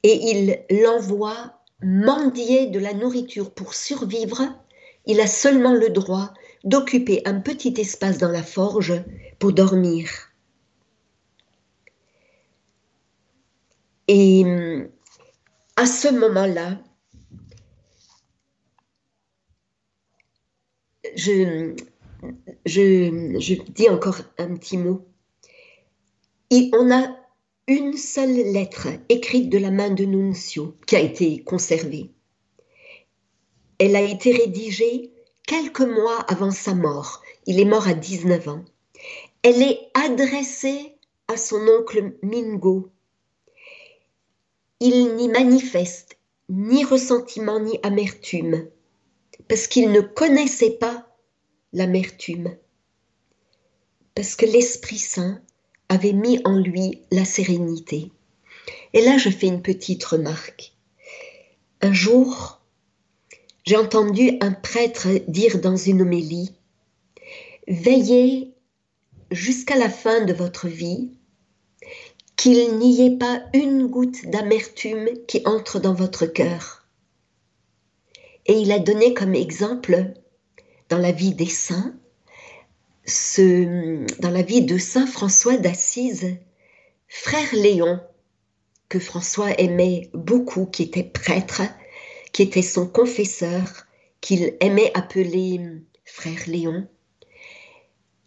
et 0.05 0.19
il 0.21 0.59
l'envoie 0.83 1.59
mendier 1.81 2.67
de 2.67 2.77
la 2.77 2.93
nourriture 2.93 3.49
pour 3.49 3.73
survivre. 3.73 4.43
Il 5.07 5.19
a 5.19 5.25
seulement 5.25 5.73
le 5.73 5.89
droit 5.89 6.31
d'occuper 6.63 7.23
un 7.25 7.39
petit 7.39 7.73
espace 7.79 8.19
dans 8.19 8.29
la 8.29 8.43
forge 8.43 8.93
pour 9.39 9.51
dormir. 9.51 10.07
Et 14.07 14.45
à 15.75 15.87
ce 15.87 16.09
moment-là, 16.09 16.77
je, 21.15 21.73
dis 23.71 23.89
encore 23.89 24.19
un 24.37 24.55
petit 24.55 24.77
mot. 24.77 25.05
On 26.51 26.91
a 26.91 27.17
une 27.67 27.97
seule 27.97 28.35
lettre 28.53 28.87
écrite 29.09 29.49
de 29.49 29.57
la 29.57 29.71
main 29.71 29.89
de 29.89 30.05
Nunzio 30.05 30.75
qui 30.85 30.95
a 30.95 30.99
été 30.99 31.43
conservée. 31.43 32.11
Elle 33.79 33.95
a 33.95 34.01
été 34.01 34.31
rédigée 34.31 35.11
quelques 35.47 35.81
mois 35.81 36.19
avant 36.27 36.51
sa 36.51 36.75
mort. 36.75 37.21
Il 37.45 37.59
est 37.59 37.65
mort 37.65 37.87
à 37.87 37.93
19 37.93 38.47
ans. 38.47 38.63
Elle 39.41 39.61
est 39.61 39.79
adressée 39.93 40.95
à 41.27 41.37
son 41.37 41.67
oncle 41.67 42.13
Mingo. 42.21 42.89
Il 44.79 45.15
n'y 45.15 45.27
manifeste 45.27 46.17
ni 46.49 46.83
ressentiment 46.85 47.59
ni 47.59 47.79
amertume 47.83 48.67
parce 49.47 49.67
qu'il 49.67 49.91
ne 49.91 50.01
connaissait 50.01 50.71
pas 50.71 51.07
l'amertume, 51.73 52.55
parce 54.15 54.35
que 54.35 54.45
l'Esprit 54.45 54.97
Saint 54.97 55.41
avait 55.89 56.13
mis 56.13 56.39
en 56.45 56.57
lui 56.57 57.01
la 57.11 57.25
sérénité. 57.25 58.11
Et 58.93 59.01
là, 59.01 59.17
je 59.17 59.29
fais 59.29 59.47
une 59.47 59.61
petite 59.61 60.03
remarque. 60.03 60.73
Un 61.81 61.93
jour, 61.93 62.61
j'ai 63.65 63.77
entendu 63.77 64.37
un 64.41 64.51
prêtre 64.51 65.09
dire 65.27 65.59
dans 65.59 65.75
une 65.75 66.01
homélie, 66.01 66.51
Veillez 67.67 68.53
jusqu'à 69.31 69.75
la 69.75 69.89
fin 69.89 70.23
de 70.23 70.33
votre 70.33 70.67
vie 70.67 71.09
qu'il 72.35 72.77
n'y 72.77 73.05
ait 73.05 73.17
pas 73.17 73.41
une 73.53 73.87
goutte 73.87 74.27
d'amertume 74.27 75.09
qui 75.27 75.41
entre 75.45 75.79
dans 75.79 75.95
votre 75.95 76.27
cœur. 76.27 76.84
Et 78.45 78.53
il 78.53 78.71
a 78.71 78.79
donné 78.79 79.13
comme 79.13 79.35
exemple, 79.35 80.13
dans 80.89 80.97
la 80.97 81.11
vie 81.11 81.33
des 81.33 81.47
saints, 81.47 81.95
ce, 83.05 84.05
dans 84.21 84.29
la 84.29 84.41
vie 84.41 84.61
de 84.61 84.77
Saint 84.77 85.07
François 85.07 85.57
d'Assise, 85.57 86.37
frère 87.07 87.53
Léon, 87.53 87.99
que 88.89 88.99
François 88.99 89.51
aimait 89.59 90.09
beaucoup, 90.13 90.65
qui 90.65 90.83
était 90.83 91.03
prêtre, 91.03 91.61
qui 92.31 92.43
était 92.43 92.61
son 92.61 92.87
confesseur, 92.87 93.85
qu'il 94.21 94.55
aimait 94.59 94.91
appeler 94.93 95.61
frère 96.03 96.39
Léon, 96.47 96.87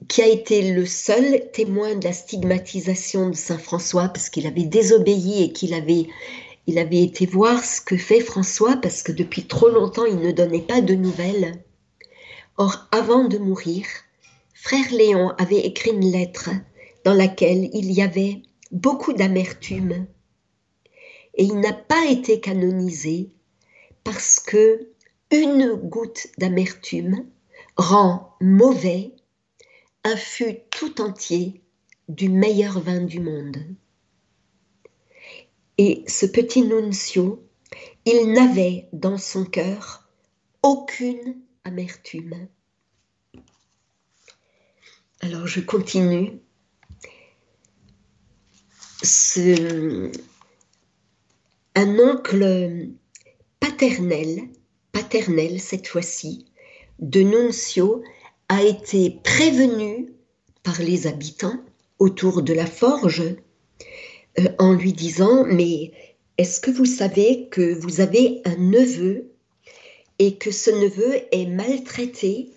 qui 0.09 0.22
a 0.22 0.26
été 0.26 0.72
le 0.72 0.87
seul 0.87 1.50
témoin 1.52 1.94
de 1.96 2.04
la 2.04 2.12
stigmatisation 2.12 3.31
de 3.31 3.37
Saint 3.37 3.59
François 3.59 4.09
parce 4.09 4.31
qu'il 4.31 4.46
avait 4.46 4.64
désobéi 4.64 5.42
et 5.42 5.52
qu'il 5.52 5.74
avait, 5.74 6.07
il 6.68 6.78
avait 6.78 7.02
été 7.02 7.24
voir 7.24 7.64
ce 7.64 7.81
que 7.81 7.96
fait 7.96 8.20
François 8.20 8.76
parce 8.76 9.02
que 9.02 9.11
depuis 9.11 9.46
trop 9.46 9.70
longtemps 9.70 10.04
il 10.04 10.18
ne 10.18 10.33
donnait 10.33 10.61
pas 10.61 10.83
de 10.83 10.94
nouvelles. 10.94 11.64
Or, 12.59 12.87
avant 12.92 13.24
de 13.24 13.38
mourir, 13.38 13.87
frère 14.52 14.92
Léon 14.92 15.31
avait 15.38 15.61
écrit 15.61 15.92
une 15.92 16.12
lettre 16.12 16.50
dans 17.04 17.14
laquelle 17.14 17.70
il 17.72 17.90
y 17.90 18.02
avait 18.02 18.42
beaucoup 18.70 19.14
d'amertume 19.14 20.07
et 21.35 21.44
il 21.44 21.59
n'a 21.59 21.72
pas 21.72 22.04
été 22.11 22.38
canonisé 22.38 23.31
parce 24.04 24.38
que 24.38 24.90
une 25.31 25.72
goutte 25.72 26.26
d'amertume 26.37 27.24
rend 27.78 28.37
mauvais 28.42 29.12
un 30.04 30.16
fût 30.16 30.59
tout 30.70 31.00
entier 31.00 31.62
du 32.11 32.28
meilleur 32.28 32.78
vin 32.78 33.00
du 33.00 33.20
monde. 33.20 33.57
Et 35.79 36.03
ce 36.09 36.27
petit 36.27 36.62
nuncio, 36.62 37.49
il 38.05 38.33
n'avait 38.33 38.88
dans 38.93 39.17
son 39.17 39.45
cœur 39.45 40.09
aucune 40.62 41.41
amertume. 41.64 42.49
Alors 45.21 45.47
je 45.47 45.61
continue. 45.61 46.41
un 51.75 51.99
oncle 52.01 52.88
paternel, 53.61 54.49
paternel 54.91 55.61
cette 55.61 55.87
fois-ci, 55.87 56.47
de 56.99 57.21
Nuncio 57.21 58.03
a 58.49 58.62
été 58.64 59.21
prévenu 59.23 60.09
par 60.64 60.81
les 60.81 61.07
habitants 61.07 61.62
autour 62.01 62.43
de 62.43 62.53
la 62.53 62.67
forge 62.67 63.37
euh, 64.38 64.48
en 64.59 64.72
lui 64.72 64.92
disant 64.92 65.44
Mais 65.44 65.92
est-ce 66.38 66.61
que 66.61 66.70
vous 66.70 66.85
savez 66.85 67.48
que 67.51 67.74
vous 67.74 68.01
avez 68.01 68.40
un 68.44 68.57
neveu 68.57 69.31
et 70.18 70.37
que 70.37 70.51
ce 70.51 70.70
neveu 70.70 71.16
est 71.33 71.46
maltraité 71.46 72.51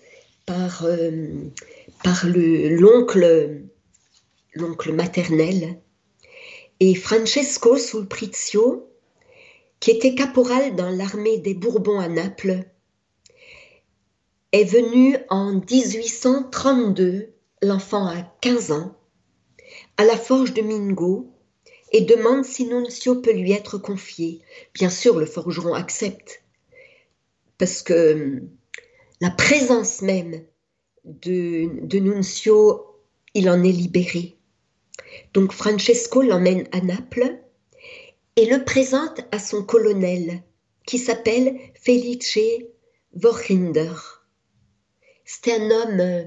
par, 0.46 0.84
euh, 0.84 1.10
l'oncle 2.70 3.62
l'oncle 4.54 4.92
maternel? 4.92 5.78
Et 6.80 6.94
Francesco 6.94 7.76
Sulprizio 7.76 8.88
qui 9.82 9.90
était 9.90 10.14
caporal 10.14 10.76
dans 10.76 10.90
l'armée 10.90 11.38
des 11.38 11.54
Bourbons 11.54 11.98
à 11.98 12.06
Naples, 12.06 12.60
est 14.52 14.62
venu 14.62 15.16
en 15.28 15.54
1832, 15.54 17.32
l'enfant 17.62 18.06
a 18.06 18.22
15 18.42 18.70
ans, 18.70 18.96
à 19.96 20.04
la 20.04 20.16
forge 20.16 20.54
de 20.54 20.62
Mingo 20.62 21.31
et 21.92 22.00
demande 22.00 22.44
si 22.44 22.66
Nunzio 22.66 23.16
peut 23.16 23.32
lui 23.32 23.52
être 23.52 23.78
confié. 23.78 24.40
Bien 24.74 24.90
sûr, 24.90 25.18
le 25.18 25.26
forgeron 25.26 25.74
accepte, 25.74 26.42
parce 27.58 27.82
que 27.82 28.14
hum, 28.14 28.48
la 29.20 29.30
présence 29.30 30.02
même 30.02 30.42
de, 31.04 31.68
de 31.86 31.98
Nunzio, 31.98 32.86
il 33.34 33.48
en 33.48 33.62
est 33.62 33.72
libéré. 33.72 34.36
Donc 35.34 35.52
Francesco 35.52 36.22
l'emmène 36.22 36.66
à 36.72 36.80
Naples 36.80 37.38
et 38.36 38.46
le 38.46 38.64
présente 38.64 39.20
à 39.30 39.38
son 39.38 39.62
colonel, 39.62 40.42
qui 40.86 40.98
s'appelle 40.98 41.58
Felice 41.74 42.38
Vorhinder. 43.14 43.92
C'est 45.24 45.52
un 45.52 45.70
homme 45.70 46.00
euh, 46.00 46.24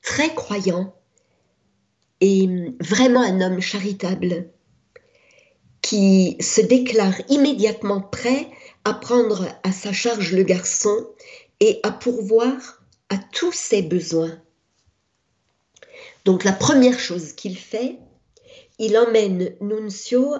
très 0.00 0.34
croyant 0.34 0.96
et 2.20 2.46
hum, 2.46 2.74
vraiment 2.80 3.20
un 3.20 3.42
homme 3.42 3.60
charitable 3.60 4.50
qui 5.92 6.38
se 6.40 6.62
déclare 6.62 7.20
immédiatement 7.28 8.00
prêt 8.00 8.48
à 8.86 8.94
prendre 8.94 9.46
à 9.62 9.72
sa 9.72 9.92
charge 9.92 10.32
le 10.32 10.42
garçon 10.42 11.06
et 11.60 11.80
à 11.82 11.90
pourvoir 11.90 12.82
à 13.10 13.18
tous 13.18 13.52
ses 13.52 13.82
besoins. 13.82 14.40
Donc 16.24 16.44
la 16.44 16.54
première 16.54 16.98
chose 16.98 17.34
qu'il 17.34 17.58
fait, 17.58 17.98
il 18.78 18.96
emmène 18.96 19.54
Nunzio 19.60 20.34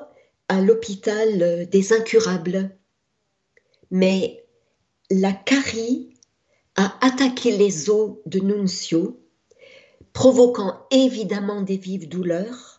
à 0.48 0.62
l'hôpital 0.62 1.68
des 1.68 1.92
incurables. 1.92 2.74
Mais 3.90 4.46
la 5.10 5.34
carie 5.34 6.14
a 6.76 6.96
attaqué 7.06 7.58
les 7.58 7.90
os 7.90 8.12
de 8.24 8.40
Nunzio, 8.40 9.20
provoquant 10.14 10.86
évidemment 10.90 11.60
des 11.60 11.76
vives 11.76 12.08
douleurs, 12.08 12.71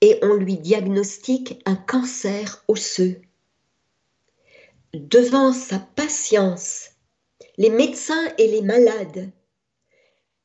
et 0.00 0.18
on 0.22 0.34
lui 0.34 0.56
diagnostique 0.56 1.60
un 1.64 1.76
cancer 1.76 2.64
osseux. 2.68 3.20
Devant 4.94 5.52
sa 5.52 5.78
patience, 5.78 6.90
les 7.56 7.70
médecins 7.70 8.32
et 8.38 8.46
les 8.48 8.62
malades 8.62 9.30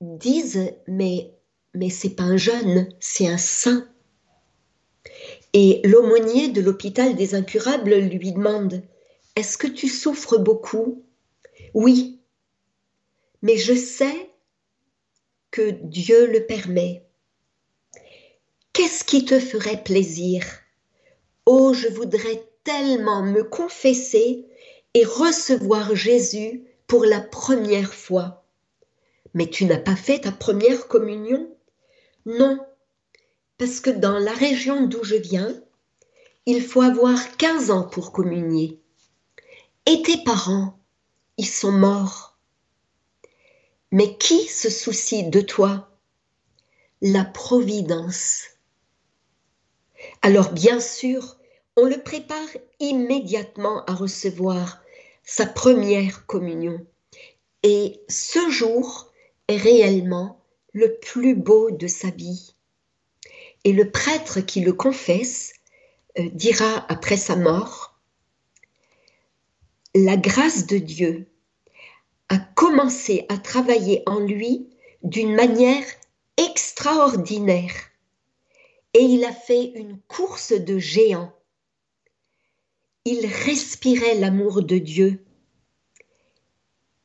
disent 0.01 0.73
mais 0.87 1.33
mais 1.75 1.89
c'est 1.89 2.15
pas 2.15 2.23
un 2.23 2.37
jeune, 2.37 2.87
c'est 2.99 3.27
un 3.27 3.37
saint. 3.37 3.87
Et 5.53 5.81
l'aumônier 5.83 6.49
de 6.49 6.61
l'hôpital 6.61 7.15
des 7.15 7.35
incurables 7.35 7.95
lui 7.95 8.31
demande 8.31 8.83
Est-ce 9.35 9.57
que 9.57 9.67
tu 9.67 9.87
souffres 9.87 10.37
beaucoup? 10.37 11.03
Oui, 11.73 12.19
mais 13.41 13.57
je 13.57 13.73
sais 13.73 14.29
que 15.51 15.69
Dieu 15.69 16.31
le 16.31 16.45
permet. 16.45 17.02
Qu'est-ce 18.73 19.03
qui 19.03 19.23
te 19.23 19.39
ferait 19.39 19.83
plaisir? 19.83 20.43
Oh, 21.45 21.73
je 21.73 21.89
voudrais 21.89 22.43
tellement 22.63 23.21
me 23.21 23.43
confesser 23.43 24.47
et 24.95 25.05
recevoir 25.05 25.95
Jésus 25.95 26.63
pour 26.87 27.05
la 27.05 27.21
première 27.21 27.93
fois. 27.93 28.43
Mais 29.35 29.47
tu 29.47 29.65
n'as 29.65 29.77
pas 29.77 29.95
fait 29.95 30.21
ta 30.21 30.31
première 30.31 30.87
communion? 30.87 31.55
Non, 32.25 32.65
parce 33.59 33.79
que 33.79 33.91
dans 33.91 34.17
la 34.17 34.33
région 34.33 34.87
d'où 34.87 35.03
je 35.03 35.17
viens, 35.17 35.53
il 36.47 36.59
faut 36.59 36.81
avoir 36.81 37.37
15 37.37 37.69
ans 37.69 37.83
pour 37.83 38.11
communier. 38.11 38.81
Et 39.85 40.01
tes 40.01 40.23
parents, 40.23 40.79
ils 41.37 41.47
sont 41.47 41.71
morts. 41.71 42.39
Mais 43.91 44.17
qui 44.17 44.47
se 44.47 44.71
soucie 44.71 45.29
de 45.29 45.41
toi? 45.41 45.91
La 47.03 47.23
Providence. 47.23 48.47
Alors 50.21 50.51
bien 50.51 50.79
sûr, 50.79 51.37
on 51.75 51.85
le 51.85 52.01
prépare 52.01 52.49
immédiatement 52.79 53.83
à 53.85 53.93
recevoir 53.93 54.81
sa 55.23 55.45
première 55.45 56.25
communion. 56.25 56.85
Et 57.63 58.01
ce 58.09 58.49
jour 58.49 59.11
est 59.47 59.57
réellement 59.57 60.39
le 60.73 60.97
plus 60.99 61.35
beau 61.35 61.71
de 61.71 61.87
sa 61.87 62.09
vie. 62.09 62.55
Et 63.63 63.71
le 63.71 63.89
prêtre 63.89 64.41
qui 64.41 64.61
le 64.61 64.73
confesse 64.73 65.53
euh, 66.19 66.29
dira 66.33 66.85
après 66.89 67.17
sa 67.17 67.35
mort, 67.35 67.99
la 69.95 70.17
grâce 70.17 70.67
de 70.67 70.77
Dieu 70.77 71.27
a 72.29 72.37
commencé 72.37 73.25
à 73.29 73.37
travailler 73.37 74.03
en 74.05 74.19
lui 74.19 74.69
d'une 75.03 75.35
manière 75.35 75.85
extraordinaire 76.37 77.73
et 78.93 79.01
il 79.01 79.23
a 79.25 79.31
fait 79.31 79.71
une 79.75 79.99
course 80.07 80.53
de 80.53 80.77
géant. 80.77 81.33
Il 83.05 83.25
respirait 83.25 84.15
l'amour 84.15 84.63
de 84.63 84.77
Dieu 84.77 85.25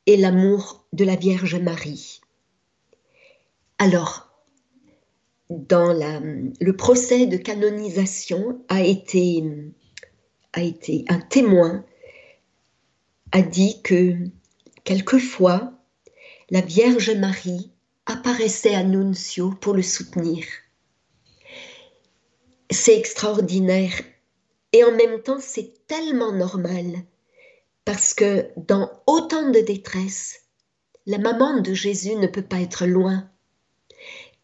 et 0.05 0.17
l'amour 0.17 0.85
de 0.93 1.03
la 1.03 1.15
Vierge 1.15 1.55
Marie. 1.55 2.21
Alors, 3.77 4.29
dans 5.49 5.93
le 5.93 6.75
procès 6.75 7.25
de 7.25 7.37
canonisation 7.37 8.63
a 8.69 8.83
été, 8.83 9.43
a 10.53 10.61
été 10.61 11.05
un 11.09 11.19
témoin, 11.19 11.85
a 13.31 13.41
dit 13.41 13.81
que 13.81 14.15
quelquefois 14.83 15.73
la 16.49 16.61
Vierge 16.61 17.11
Marie 17.11 17.71
apparaissait 18.05 18.75
à 18.75 18.83
Nunzio 18.83 19.51
pour 19.51 19.73
le 19.73 19.81
soutenir. 19.81 20.45
C'est 22.71 22.97
extraordinaire 22.97 23.93
et 24.73 24.83
en 24.83 24.91
même 24.91 25.21
temps 25.21 25.39
c'est 25.39 25.73
tellement 25.87 26.31
normal 26.31 27.03
parce 27.85 28.13
que 28.13 28.47
dans 28.55 28.91
autant 29.07 29.49
de 29.49 29.59
détresse, 29.59 30.41
la 31.07 31.17
maman 31.17 31.59
de 31.59 31.73
Jésus 31.73 32.15
ne 32.15 32.27
peut 32.27 32.43
pas 32.43 32.61
être 32.61 32.85
loin. 32.85 33.27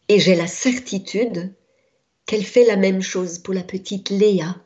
Et 0.08 0.18
j'ai 0.18 0.34
la 0.34 0.48
certitude 0.48 1.54
qu'elle 2.26 2.44
fait 2.44 2.64
la 2.64 2.76
même 2.76 3.02
chose 3.02 3.38
pour 3.38 3.54
la 3.54 3.62
petite 3.62 4.10
Léa. 4.10 4.56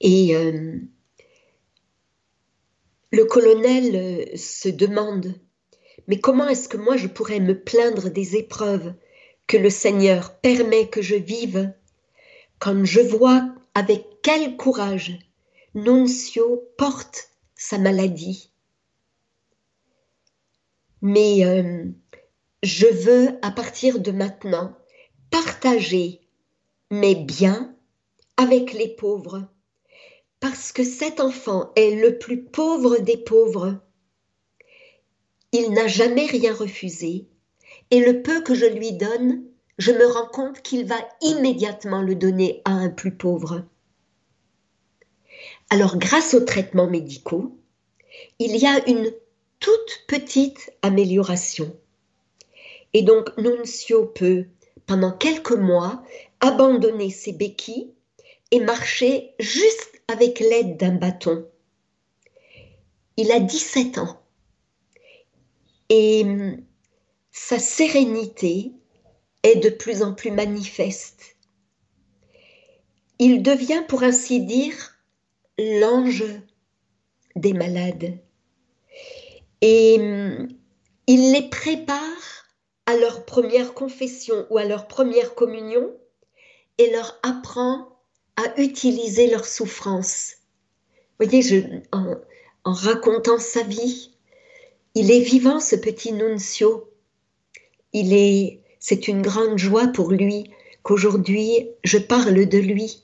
Et 0.00 0.34
euh, 0.34 0.80
le 3.12 3.24
colonel 3.26 3.94
euh, 3.94 4.36
se 4.36 4.68
demande, 4.68 5.34
mais 6.08 6.18
comment 6.18 6.48
est-ce 6.48 6.68
que 6.68 6.76
moi 6.76 6.96
je 6.96 7.06
pourrais 7.06 7.38
me 7.38 7.56
plaindre 7.56 8.10
des 8.10 8.34
épreuves 8.34 8.92
le 9.56 9.70
Seigneur 9.70 10.38
permet 10.40 10.88
que 10.88 11.02
je 11.02 11.16
vive 11.16 11.72
quand 12.58 12.84
je 12.84 13.00
vois 13.00 13.48
avec 13.74 14.04
quel 14.22 14.56
courage 14.56 15.18
Nuncio 15.74 16.62
porte 16.76 17.30
sa 17.54 17.78
maladie 17.78 18.52
mais 21.02 21.44
euh, 21.44 21.84
je 22.62 22.86
veux 22.86 23.38
à 23.42 23.50
partir 23.50 23.98
de 23.98 24.12
maintenant 24.12 24.74
partager 25.30 26.20
mes 26.90 27.16
biens 27.16 27.76
avec 28.36 28.72
les 28.72 28.88
pauvres, 28.88 29.48
parce 30.40 30.72
que 30.72 30.84
cet 30.84 31.20
enfant 31.20 31.72
est 31.76 31.96
le 31.96 32.18
plus 32.18 32.44
pauvre 32.44 32.98
des 32.98 33.16
pauvres. 33.16 33.80
Il 35.50 35.72
n'a 35.72 35.88
jamais 35.88 36.26
rien 36.26 36.54
refusé, 36.54 37.28
et 37.92 38.00
le 38.00 38.22
peu 38.22 38.42
que 38.42 38.54
je 38.54 38.64
lui 38.64 38.92
donne, 38.92 39.44
je 39.76 39.92
me 39.92 40.06
rends 40.06 40.26
compte 40.26 40.62
qu'il 40.62 40.86
va 40.86 40.96
immédiatement 41.20 42.00
le 42.00 42.14
donner 42.14 42.62
à 42.64 42.70
un 42.70 42.88
plus 42.88 43.14
pauvre. 43.14 43.66
Alors 45.68 45.98
grâce 45.98 46.32
aux 46.32 46.40
traitements 46.40 46.88
médicaux, 46.88 47.54
il 48.38 48.56
y 48.56 48.66
a 48.66 48.88
une 48.88 49.12
toute 49.60 50.04
petite 50.08 50.72
amélioration. 50.80 51.76
Et 52.94 53.02
donc 53.02 53.36
Nuncio 53.36 54.06
peut, 54.06 54.46
pendant 54.86 55.12
quelques 55.12 55.52
mois, 55.52 56.02
abandonner 56.40 57.10
ses 57.10 57.32
béquilles 57.32 57.92
et 58.52 58.60
marcher 58.60 59.34
juste 59.38 60.02
avec 60.08 60.40
l'aide 60.40 60.78
d'un 60.78 60.94
bâton. 60.94 61.46
Il 63.18 63.30
a 63.32 63.40
17 63.40 63.98
ans 63.98 64.18
et 65.90 66.24
sa 67.32 67.58
sérénité 67.58 68.72
est 69.42 69.56
de 69.56 69.70
plus 69.70 70.02
en 70.02 70.14
plus 70.14 70.30
manifeste. 70.30 71.36
Il 73.18 73.42
devient, 73.42 73.82
pour 73.88 74.02
ainsi 74.02 74.40
dire, 74.40 74.94
l'ange 75.58 76.24
des 77.34 77.52
malades 77.52 78.18
et 79.62 79.96
hum, 79.98 80.48
il 81.06 81.32
les 81.32 81.48
prépare 81.48 81.98
à 82.86 82.96
leur 82.96 83.24
première 83.24 83.74
confession 83.74 84.46
ou 84.50 84.58
à 84.58 84.64
leur 84.64 84.88
première 84.88 85.34
communion 85.34 85.94
et 86.78 86.90
leur 86.90 87.18
apprend 87.22 87.96
à 88.36 88.60
utiliser 88.60 89.30
leur 89.30 89.46
souffrance. 89.46 90.34
Vous 91.18 91.26
voyez, 91.26 91.82
en, 91.92 92.16
en 92.64 92.72
racontant 92.72 93.38
sa 93.38 93.62
vie, 93.62 94.10
il 94.94 95.10
est 95.10 95.20
vivant 95.20 95.60
ce 95.60 95.76
petit 95.76 96.12
Nuncio. 96.12 96.91
C'est 97.94 99.08
une 99.08 99.22
grande 99.22 99.58
joie 99.58 99.88
pour 99.88 100.10
lui 100.10 100.50
qu'aujourd'hui 100.82 101.68
je 101.84 101.98
parle 101.98 102.46
de 102.46 102.58
lui. 102.58 103.02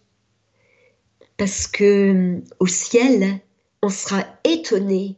Parce 1.36 1.66
que 1.66 2.40
au 2.58 2.66
ciel, 2.66 3.40
on 3.82 3.90
sera 3.90 4.24
étonné 4.44 5.16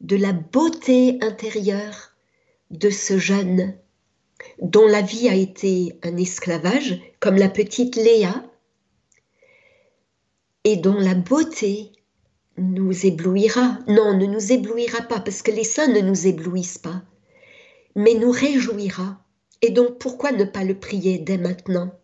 de 0.00 0.16
la 0.16 0.32
beauté 0.32 1.18
intérieure 1.20 2.12
de 2.70 2.90
ce 2.90 3.18
jeune 3.18 3.74
dont 4.60 4.86
la 4.86 5.00
vie 5.00 5.28
a 5.28 5.34
été 5.34 5.94
un 6.02 6.16
esclavage, 6.16 7.00
comme 7.20 7.36
la 7.36 7.48
petite 7.48 7.96
Léa, 7.96 8.44
et 10.64 10.76
dont 10.76 10.98
la 10.98 11.14
beauté 11.14 11.92
nous 12.56 13.06
éblouira. 13.06 13.78
Non, 13.86 14.16
ne 14.16 14.26
nous 14.26 14.52
éblouira 14.52 15.02
pas, 15.02 15.20
parce 15.20 15.42
que 15.42 15.50
les 15.50 15.64
saints 15.64 15.88
ne 15.88 16.00
nous 16.00 16.26
éblouissent 16.26 16.78
pas, 16.78 17.02
mais 17.94 18.14
nous 18.14 18.30
réjouira. 18.30 19.24
Et 19.62 19.70
donc, 19.70 19.98
pourquoi 19.98 20.32
ne 20.32 20.44
pas 20.44 20.64
le 20.64 20.78
prier 20.78 21.18
dès 21.18 21.38
maintenant? 21.38 21.98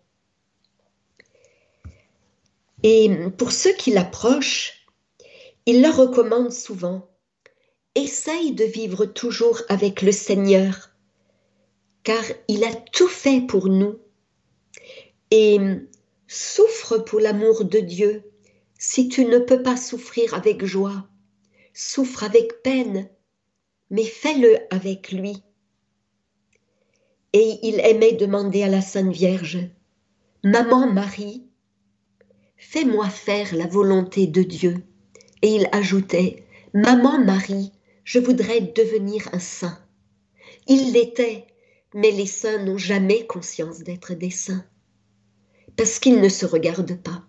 Et 2.83 3.11
pour 3.37 3.53
ceux 3.53 3.75
qui 3.75 3.91
l'approchent, 3.91 4.87
il 5.67 5.83
leur 5.83 5.97
recommande 5.97 6.53
souvent 6.53 7.11
essaye 7.95 8.53
de 8.53 8.65
vivre 8.65 9.05
toujours 9.05 9.63
avec 9.69 10.03
le 10.03 10.13
Seigneur, 10.13 10.91
car 12.03 12.23
il 12.49 12.65
a 12.65 12.75
tout 12.93 13.09
fait 13.09 13.41
pour 13.41 13.69
nous. 13.69 13.99
Et 15.31 15.59
souffre 16.27 16.99
pour 16.99 17.21
l'amour 17.21 17.65
de 17.65 17.79
Dieu 17.79 18.25
si 18.79 19.09
tu 19.09 19.25
ne 19.25 19.39
peux 19.39 19.63
pas 19.63 19.77
souffrir 19.77 20.35
avec 20.35 20.65
joie. 20.65 21.09
Souffre 21.75 22.25
avec 22.25 22.63
peine, 22.63 23.09
mais 23.91 24.05
fais-le 24.05 24.59
avec 24.71 25.13
lui. 25.13 25.43
Et 27.33 27.59
il 27.63 27.79
aimait 27.81 28.13
demander 28.13 28.65
à 28.65 28.69
la 28.69 28.81
Sainte 28.81 29.13
Vierge, 29.13 29.59
Maman 30.43 30.93
Marie, 30.93 31.45
fais-moi 32.57 33.09
faire 33.09 33.55
la 33.55 33.67
volonté 33.67 34.27
de 34.27 34.43
Dieu. 34.43 34.83
Et 35.43 35.55
il 35.55 35.69
ajoutait, 35.71 36.45
Maman 36.75 37.19
Marie, 37.25 37.73
je 38.05 38.19
voudrais 38.19 38.61
devenir 38.61 39.29
un 39.33 39.39
saint. 39.39 39.79
Il 40.67 40.93
l'était, 40.93 41.47
mais 41.95 42.11
les 42.11 42.27
saints 42.27 42.65
n'ont 42.65 42.79
jamais 42.79 43.27
conscience 43.27 43.81
d'être 43.81 44.15
des 44.15 44.31
saints, 44.31 44.65
parce 45.77 45.99
qu'ils 45.99 46.21
ne 46.21 46.29
se 46.29 46.47
regardent 46.47 47.01
pas. 47.01 47.23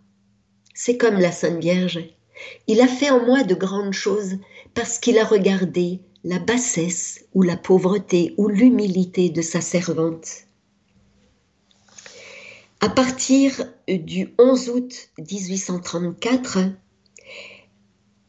C'est 0.73 0.97
comme 0.97 1.19
la 1.19 1.31
Sainte 1.31 1.59
Vierge. 1.59 1.99
Il 2.67 2.81
a 2.81 2.87
fait 2.87 3.11
en 3.11 3.23
moi 3.23 3.43
de 3.43 3.53
grandes 3.53 3.93
choses 3.93 4.37
parce 4.73 4.97
qu'il 4.97 5.19
a 5.19 5.25
regardé 5.25 6.01
la 6.23 6.39
bassesse 6.39 7.25
ou 7.33 7.41
la 7.43 7.57
pauvreté 7.57 8.33
ou 8.37 8.47
l'humilité 8.47 9.29
de 9.29 9.41
sa 9.41 9.61
servante. 9.61 10.45
À 12.79 12.89
partir 12.89 13.63
du 13.87 14.33
11 14.39 14.69
août 14.69 15.09
1834, 15.19 16.59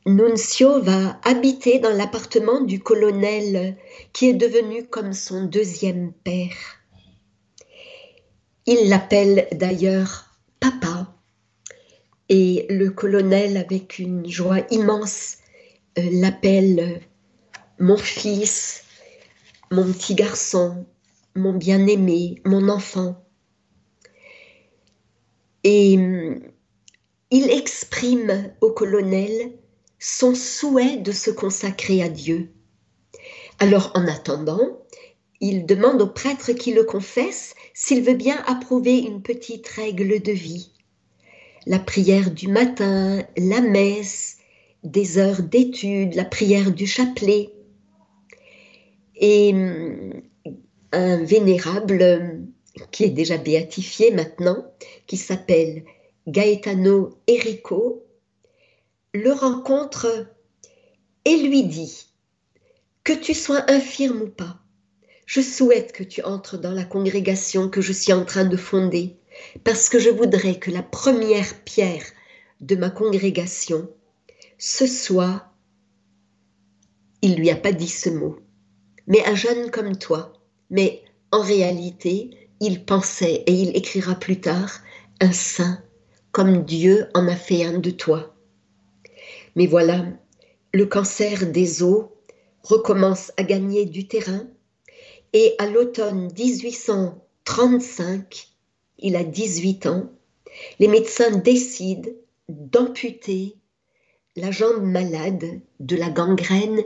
Nunzio 0.04 0.80
va 0.82 1.20
habiter 1.24 1.78
dans 1.78 1.96
l'appartement 1.96 2.60
du 2.60 2.80
colonel 2.80 3.76
qui 4.12 4.28
est 4.28 4.34
devenu 4.34 4.84
comme 4.86 5.12
son 5.12 5.44
deuxième 5.44 6.12
père. 6.12 6.56
Il 8.66 8.88
l'appelle 8.88 9.48
d'ailleurs 9.52 10.26
papa. 10.60 11.14
Et 12.28 12.66
le 12.70 12.90
colonel, 12.90 13.56
avec 13.56 13.98
une 13.98 14.28
joie 14.28 14.60
immense, 14.70 15.38
euh, 15.98 16.08
l'appelle 16.12 17.02
mon 17.78 17.96
fils, 17.96 18.84
mon 19.70 19.90
petit 19.92 20.14
garçon, 20.14 20.86
mon 21.34 21.52
bien-aimé, 21.52 22.42
mon 22.44 22.68
enfant. 22.68 23.24
Et 25.64 25.96
hum, 25.96 26.40
il 27.30 27.50
exprime 27.50 28.52
au 28.60 28.72
colonel 28.72 29.52
son 29.98 30.34
souhait 30.34 30.96
de 30.96 31.12
se 31.12 31.30
consacrer 31.30 32.02
à 32.02 32.08
Dieu. 32.08 32.50
Alors 33.58 33.92
en 33.94 34.06
attendant, 34.08 34.82
il 35.40 35.64
demande 35.64 36.02
au 36.02 36.08
prêtre 36.08 36.52
qui 36.52 36.72
le 36.72 36.84
confesse 36.84 37.54
s'il 37.74 38.02
veut 38.02 38.14
bien 38.14 38.42
approuver 38.46 38.98
une 38.98 39.22
petite 39.22 39.68
règle 39.68 40.20
de 40.20 40.32
vie. 40.32 40.72
La 41.66 41.78
prière 41.78 42.32
du 42.32 42.48
matin, 42.48 43.24
la 43.36 43.60
messe, 43.60 44.38
des 44.82 45.18
heures 45.18 45.42
d'étude, 45.42 46.14
la 46.14 46.24
prière 46.24 46.72
du 46.72 46.86
chapelet. 46.86 47.52
Et 49.22 49.52
hum, 49.54 50.20
un 50.92 51.24
vénérable 51.24 52.42
qui 52.90 53.04
est 53.04 53.10
déjà 53.10 53.38
béatifié 53.38 54.10
maintenant, 54.10 54.66
qui 55.06 55.16
s'appelle 55.16 55.84
Gaetano 56.26 57.18
Erico, 57.26 58.04
le 59.14 59.32
rencontre 59.32 60.26
et 61.24 61.36
lui 61.36 61.64
dit 61.64 62.06
Que 63.04 63.12
tu 63.12 63.32
sois 63.32 63.70
infirme 63.70 64.22
ou 64.22 64.28
pas, 64.28 64.58
je 65.26 65.40
souhaite 65.40 65.92
que 65.92 66.02
tu 66.02 66.22
entres 66.22 66.58
dans 66.58 66.72
la 66.72 66.84
congrégation 66.84 67.68
que 67.68 67.80
je 67.80 67.92
suis 67.92 68.12
en 68.12 68.24
train 68.24 68.44
de 68.44 68.56
fonder, 68.56 69.16
parce 69.64 69.88
que 69.88 69.98
je 69.98 70.10
voudrais 70.10 70.58
que 70.58 70.70
la 70.70 70.82
première 70.82 71.62
pierre 71.64 72.04
de 72.60 72.76
ma 72.76 72.90
congrégation, 72.90 73.88
ce 74.58 74.86
soit, 74.86 75.52
il 77.22 77.36
lui 77.36 77.50
a 77.50 77.56
pas 77.56 77.72
dit 77.72 77.88
ce 77.88 78.10
mot, 78.10 78.36
mais 79.06 79.24
un 79.26 79.34
jeune 79.34 79.70
comme 79.70 79.96
toi, 79.96 80.32
mais 80.70 81.02
en 81.30 81.40
réalité, 81.40 82.30
il 82.60 82.84
pensait, 82.84 83.42
et 83.46 83.52
il 83.52 83.76
écrira 83.76 84.14
plus 84.14 84.40
tard, 84.40 84.80
un 85.20 85.32
saint, 85.32 85.82
comme 86.30 86.64
Dieu 86.64 87.08
en 87.14 87.26
a 87.28 87.36
fait 87.36 87.64
un 87.64 87.78
de 87.78 87.90
toi. 87.90 88.34
Mais 89.56 89.66
voilà, 89.66 90.06
le 90.72 90.86
cancer 90.86 91.50
des 91.50 91.82
os 91.82 92.06
recommence 92.62 93.32
à 93.36 93.42
gagner 93.42 93.84
du 93.84 94.06
terrain, 94.06 94.46
et 95.32 95.56
à 95.58 95.66
l'automne 95.66 96.28
1835, 96.38 98.48
il 98.98 99.16
a 99.16 99.24
18 99.24 99.86
ans, 99.86 100.12
les 100.78 100.88
médecins 100.88 101.30
décident 101.30 102.10
d'amputer 102.48 103.56
la 104.36 104.50
jambe 104.50 104.84
malade 104.84 105.60
de 105.80 105.96
la 105.96 106.10
gangrène 106.10 106.82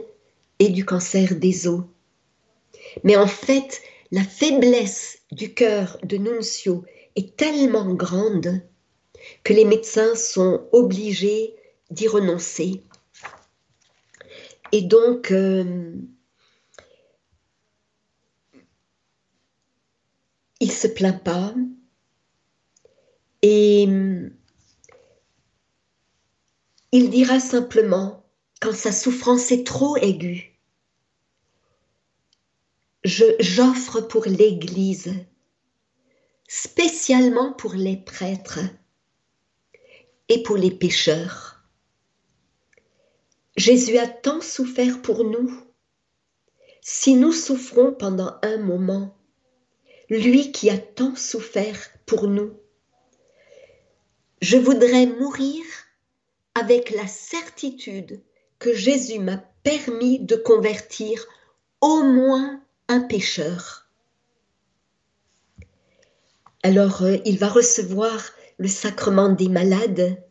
et 0.59 0.69
du 0.69 0.85
cancer 0.85 1.35
des 1.35 1.67
os. 1.67 1.83
Mais 3.03 3.15
en 3.15 3.27
fait, 3.27 3.81
la 4.11 4.23
faiblesse 4.23 5.19
du 5.31 5.53
cœur 5.53 5.97
de 6.03 6.17
Nuncio 6.17 6.85
est 7.15 7.35
tellement 7.35 7.93
grande 7.93 8.61
que 9.43 9.53
les 9.53 9.65
médecins 9.65 10.15
sont 10.15 10.67
obligés 10.71 11.55
d'y 11.89 12.07
renoncer. 12.07 12.83
Et 14.71 14.81
donc, 14.81 15.31
euh, 15.31 15.93
il 20.59 20.71
se 20.71 20.87
plaint 20.87 21.23
pas 21.23 21.53
et 23.41 23.87
il 26.91 27.09
dira 27.09 27.39
simplement, 27.39 28.25
quand 28.61 28.73
sa 28.73 28.91
souffrance 28.91 29.51
est 29.51 29.65
trop 29.65 29.97
aiguë, 29.97 30.56
j'offre 33.07 34.01
pour 34.01 34.25
l'Église, 34.25 35.13
spécialement 36.47 37.53
pour 37.53 37.73
les 37.73 37.95
prêtres 37.95 38.59
et 40.27 40.43
pour 40.43 40.57
les 40.57 40.71
pécheurs. 40.71 41.63
Jésus 43.55 43.97
a 43.97 44.07
tant 44.07 44.41
souffert 44.41 45.01
pour 45.01 45.23
nous. 45.23 45.49
Si 46.81 47.15
nous 47.15 47.31
souffrons 47.31 47.93
pendant 47.93 48.35
un 48.43 48.57
moment, 48.57 49.17
lui 50.09 50.51
qui 50.51 50.69
a 50.69 50.77
tant 50.77 51.15
souffert 51.15 51.79
pour 52.05 52.27
nous, 52.27 52.59
je 54.41 54.57
voudrais 54.57 55.05
mourir 55.05 55.63
avec 56.55 56.91
la 56.91 57.07
certitude 57.07 58.21
que 58.59 58.73
Jésus 58.73 59.19
m'a 59.19 59.37
permis 59.63 60.19
de 60.19 60.35
convertir 60.35 61.25
au 61.81 62.03
moins 62.03 62.61
un 62.87 63.01
pécheur. 63.01 63.87
Alors 66.63 67.03
euh, 67.03 67.17
il 67.25 67.37
va 67.37 67.49
recevoir 67.49 68.31
le 68.57 68.67
sacrement 68.67 69.29
des 69.29 69.49
malades 69.49 70.21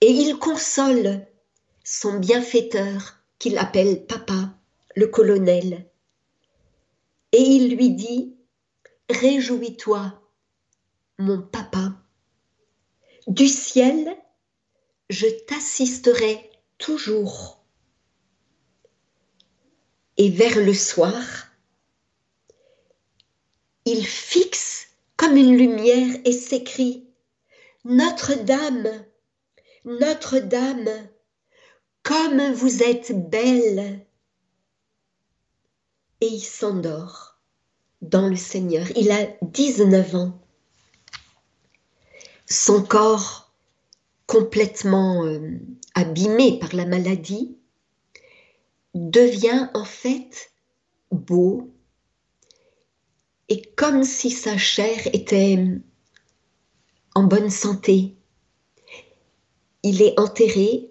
et 0.00 0.10
il 0.10 0.38
console 0.38 1.26
son 1.84 2.18
bienfaiteur 2.18 3.16
qu'il 3.38 3.56
appelle 3.58 4.04
papa, 4.06 4.54
le 4.94 5.06
colonel. 5.06 5.86
Et 7.32 7.40
il 7.40 7.76
lui 7.76 7.90
dit, 7.90 8.34
Réjouis-toi, 9.10 10.20
mon 11.18 11.40
papa. 11.40 11.94
Du 13.26 13.48
ciel, 13.48 14.16
je 15.08 15.26
t'assisterai 15.46 16.50
toujours 16.76 17.57
et 20.18 20.30
vers 20.30 20.56
le 20.56 20.74
soir, 20.74 21.22
il 23.84 24.04
fixe 24.04 24.88
comme 25.16 25.36
une 25.36 25.56
lumière 25.56 26.16
et 26.24 26.32
s'écrie 26.32 27.08
Notre-Dame, 27.84 29.04
Notre-Dame, 29.84 31.08
comme 32.02 32.52
vous 32.52 32.82
êtes 32.82 33.12
belle. 33.30 34.04
Et 36.20 36.26
il 36.26 36.40
s'endort 36.40 37.38
dans 38.02 38.28
le 38.28 38.36
Seigneur. 38.36 38.86
Il 38.96 39.10
a 39.12 39.26
19 39.42 40.14
ans. 40.16 40.38
Son 42.46 42.82
corps 42.82 43.52
complètement 44.26 45.24
euh, 45.24 45.58
abîmé 45.94 46.58
par 46.58 46.74
la 46.74 46.86
maladie 46.86 47.57
devient 48.98 49.68
en 49.74 49.84
fait 49.84 50.50
beau 51.10 51.72
et 53.48 53.62
comme 53.76 54.04
si 54.04 54.30
sa 54.30 54.58
chair 54.58 55.06
était 55.12 55.58
en 57.14 57.24
bonne 57.24 57.50
santé. 57.50 58.16
Il 59.82 60.02
est 60.02 60.18
enterré 60.18 60.90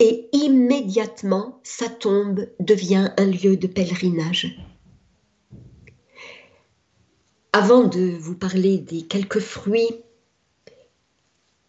et 0.00 0.28
immédiatement 0.32 1.60
sa 1.62 1.88
tombe 1.88 2.46
devient 2.60 3.12
un 3.16 3.26
lieu 3.26 3.56
de 3.56 3.66
pèlerinage. 3.66 4.58
Avant 7.52 7.84
de 7.84 8.16
vous 8.18 8.36
parler 8.36 8.78
des 8.78 9.02
quelques 9.02 9.40
fruits 9.40 10.02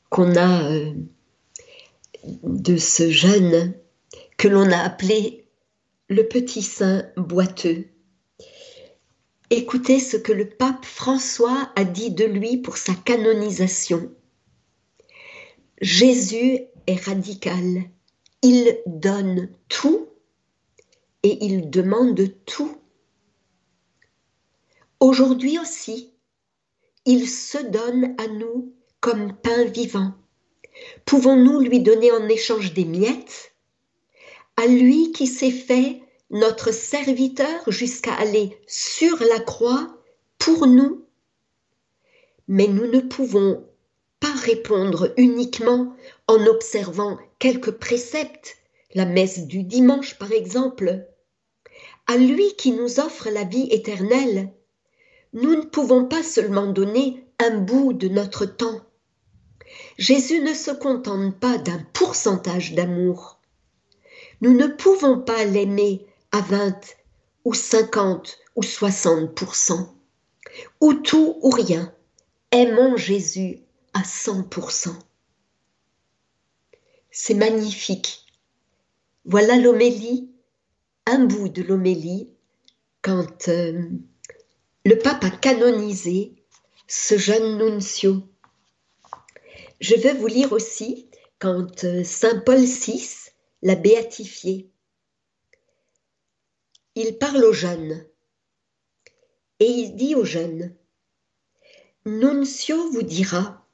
qu'on 0.09 0.35
a 0.35 0.71
euh, 0.71 0.93
de 2.43 2.77
ce 2.77 3.11
jeune 3.11 3.75
que 4.37 4.47
l'on 4.47 4.71
a 4.71 4.79
appelé 4.79 5.44
le 6.07 6.27
petit 6.27 6.61
saint 6.61 7.03
boiteux. 7.17 7.87
Écoutez 9.49 9.99
ce 9.99 10.17
que 10.17 10.31
le 10.31 10.47
pape 10.47 10.85
François 10.85 11.71
a 11.75 11.83
dit 11.83 12.11
de 12.11 12.25
lui 12.25 12.57
pour 12.57 12.77
sa 12.77 12.93
canonisation. 12.93 14.13
Jésus 15.81 16.59
est 16.85 17.05
radical. 17.05 17.89
Il 18.43 18.77
donne 18.85 19.49
tout 19.67 20.07
et 21.23 21.43
il 21.43 21.71
demande 21.71 22.21
tout. 22.45 22.77
Aujourd'hui 24.99 25.57
aussi, 25.57 26.13
il 27.05 27.27
se 27.27 27.57
donne 27.57 28.15
à 28.19 28.27
nous 28.27 28.75
comme 28.99 29.35
pain 29.35 29.65
vivant. 29.65 30.13
Pouvons-nous 31.05 31.61
lui 31.61 31.79
donner 31.79 32.11
en 32.11 32.27
échange 32.27 32.73
des 32.73 32.85
miettes? 32.85 33.54
À 34.57 34.67
lui 34.67 35.11
qui 35.11 35.27
s'est 35.27 35.51
fait 35.51 36.01
notre 36.29 36.71
serviteur 36.73 37.71
jusqu'à 37.71 38.13
aller 38.13 38.57
sur 38.67 39.17
la 39.23 39.39
croix 39.39 39.97
pour 40.37 40.67
nous. 40.67 41.05
Mais 42.47 42.67
nous 42.67 42.87
ne 42.87 42.99
pouvons 42.99 43.67
pas 44.19 44.33
répondre 44.33 45.13
uniquement 45.17 45.95
en 46.27 46.45
observant 46.45 47.17
quelques 47.39 47.71
préceptes, 47.71 48.57
la 48.93 49.05
messe 49.05 49.47
du 49.47 49.63
dimanche 49.63 50.17
par 50.17 50.31
exemple. 50.31 51.05
À 52.07 52.17
lui 52.17 52.55
qui 52.55 52.71
nous 52.71 52.99
offre 52.99 53.29
la 53.29 53.43
vie 53.43 53.67
éternelle, 53.71 54.51
nous 55.33 55.55
ne 55.55 55.65
pouvons 55.65 56.05
pas 56.05 56.23
seulement 56.23 56.67
donner 56.67 57.25
un 57.39 57.57
bout 57.57 57.93
de 57.93 58.07
notre 58.07 58.45
temps. 58.45 58.81
Jésus 59.97 60.39
ne 60.41 60.53
se 60.53 60.71
contente 60.71 61.39
pas 61.39 61.57
d'un 61.57 61.79
pourcentage 61.93 62.73
d'amour. 62.73 63.34
Nous 64.45 64.53
ne 64.53 64.67
pouvons 64.67 65.17
pas 65.19 65.43
l'aimer 65.43 66.05
à 66.31 66.39
20 66.39 66.79
ou 67.45 67.55
50 67.55 68.37
ou 68.55 68.61
60% 68.61 69.89
ou 70.81 70.93
tout 70.93 71.39
ou 71.41 71.49
rien. 71.49 71.91
Aimons 72.51 72.95
Jésus 72.95 73.61
à 73.95 74.03
100% 74.03 74.93
C'est 77.09 77.33
magnifique. 77.33 78.23
Voilà 79.25 79.55
l'homélie, 79.57 80.29
un 81.07 81.25
bout 81.25 81.49
de 81.49 81.63
l'homélie, 81.63 82.29
quand 83.01 83.47
euh, 83.47 83.81
le 84.85 84.99
pape 84.99 85.23
a 85.23 85.31
canonisé 85.31 86.35
ce 86.87 87.17
jeune 87.17 87.57
nuncio. 87.57 88.21
Je 89.79 89.95
veux 89.95 90.13
vous 90.13 90.27
lire 90.27 90.51
aussi 90.51 91.09
quand 91.39 91.83
euh, 91.83 92.03
Saint 92.03 92.43
Paul 92.45 92.63
VI 92.63 93.24
l'a 93.65 93.75
béatifié. 93.75 94.69
Il 96.93 97.17
parle 97.17 97.43
aux 97.43 97.51
jeunes 97.51 98.05
et 99.59 99.65
il 99.65 99.95
dit 99.95 100.13
aux 100.13 100.23
jeunes, 100.23 100.75
Nuncio 102.05 102.91
vous 102.91 103.01
dira 103.01 103.65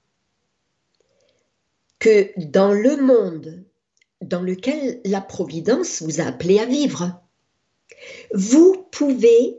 que 1.99 2.31
dans 2.37 2.71
le 2.71 2.95
monde 2.95 3.65
dans 4.21 4.41
lequel 4.41 5.01
la 5.03 5.19
Providence 5.19 6.01
vous 6.01 6.21
a 6.21 6.25
appelé 6.25 6.59
à 6.59 6.65
vivre, 6.65 7.21
vous 8.33 8.87
pouvez 8.91 9.57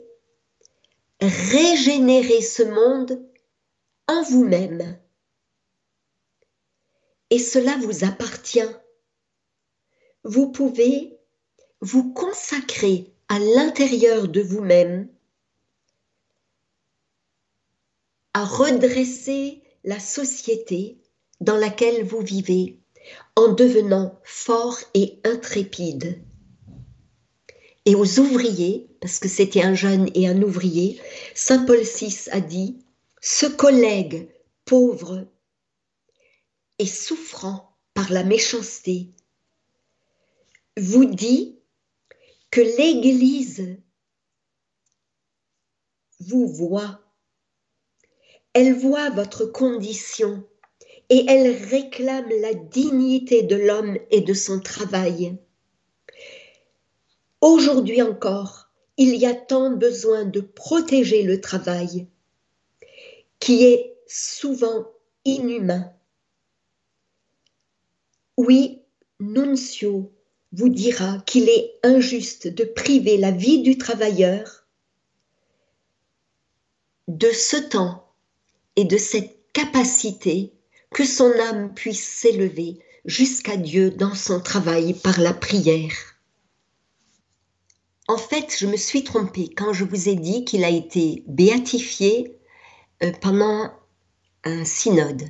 régénérer 1.21 2.41
ce 2.41 2.63
monde 2.63 3.23
en 4.09 4.23
vous-même. 4.23 4.99
Et 7.29 7.39
cela 7.39 7.77
vous 7.77 8.05
appartient. 8.05 8.61
Vous 10.25 10.53
pouvez 10.53 11.19
vous 11.81 12.13
consacrer 12.13 13.13
à 13.29 13.39
l'intérieur 13.39 14.29
de 14.29 14.41
vous-même 14.41 15.09
à 18.35 18.45
redresser 18.45 19.63
la 19.85 19.99
société 19.99 20.99
dans 21.41 21.57
laquelle 21.57 22.05
vous 22.05 22.21
vivez 22.21 22.79
en 23.37 23.49
devenant 23.49 24.19
fort 24.23 24.79
et 24.95 25.19
intrépide. 25.25 26.23
Et 27.85 27.97
aux 27.97 28.21
ouvriers, 28.21 28.89
parce 29.01 29.19
que 29.19 29.29
c'était 29.29 29.63
un 29.63 29.75
jeune 29.75 30.09
et 30.15 30.29
un 30.29 30.41
ouvrier, 30.41 31.01
Saint 31.35 31.65
Paul 31.65 31.81
VI 31.81 32.29
a 32.31 32.41
dit, 32.41 32.79
ce 33.21 33.47
collègue 33.47 34.29
pauvre 34.65 35.27
et 36.79 36.87
souffrant 36.87 37.77
par 37.93 38.13
la 38.13 38.23
méchanceté 38.23 39.11
vous 40.77 41.05
dit 41.05 41.59
que 42.51 42.61
l'Église 42.61 43.77
vous 46.21 46.47
voit, 46.47 47.01
elle 48.55 48.75
voit 48.75 49.11
votre 49.11 49.45
condition 49.45 50.47
et 51.09 51.27
elle 51.29 51.51
réclame 51.67 52.29
la 52.41 52.55
dignité 52.55 53.43
de 53.43 53.57
l'homme 53.57 53.99
et 54.11 54.21
de 54.21 54.35
son 54.35 54.61
travail. 54.61 55.39
Aujourd'hui 57.41 58.03
encore, 58.03 58.71
il 58.97 59.17
y 59.17 59.27
a 59.27 59.35
tant 59.35 59.71
besoin 59.71 60.25
de 60.25 60.41
protéger 60.41 61.23
le 61.23 61.41
travail 61.41 62.07
qui 63.41 63.65
est 63.65 63.97
souvent 64.07 64.87
inhumain. 65.25 65.93
Oui, 68.37 68.83
Nuncio 69.19 70.13
vous 70.53 70.69
dira 70.69 71.19
qu'il 71.27 71.49
est 71.49 71.79
injuste 71.83 72.49
de 72.49 72.65
priver 72.65 73.17
la 73.17 73.31
vie 73.31 73.63
du 73.63 73.79
travailleur 73.79 74.67
de 77.09 77.31
ce 77.31 77.57
temps 77.57 78.13
et 78.77 78.85
de 78.85 78.97
cette 78.97 79.37
capacité 79.53 80.53
que 80.95 81.05
son 81.05 81.33
âme 81.51 81.73
puisse 81.75 82.07
s'élever 82.07 82.79
jusqu'à 83.05 83.57
Dieu 83.57 83.91
dans 83.91 84.15
son 84.15 84.41
travail 84.41 84.95
par 84.95 85.21
la 85.21 85.33
prière. 85.33 85.93
En 88.09 88.19
fait, 88.19 88.55
je 88.59 88.67
me 88.67 88.77
suis 88.77 89.05
trompée 89.05 89.49
quand 89.57 89.73
je 89.73 89.85
vous 89.85 90.09
ai 90.09 90.17
dit 90.17 90.45
qu'il 90.45 90.65
a 90.65 90.71
été 90.71 91.25
béatifié 91.27 92.37
euh, 93.03 93.13
pendant 93.21 93.71
un 94.45 94.65
synode. 94.65 95.23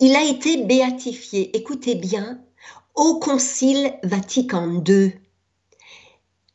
Il 0.00 0.14
a 0.14 0.24
été 0.24 0.64
béatifié, 0.64 1.56
écoutez 1.56 1.94
bien, 1.94 2.42
au 2.94 3.18
Concile 3.18 3.98
Vatican 4.02 4.82
II. 4.86 5.12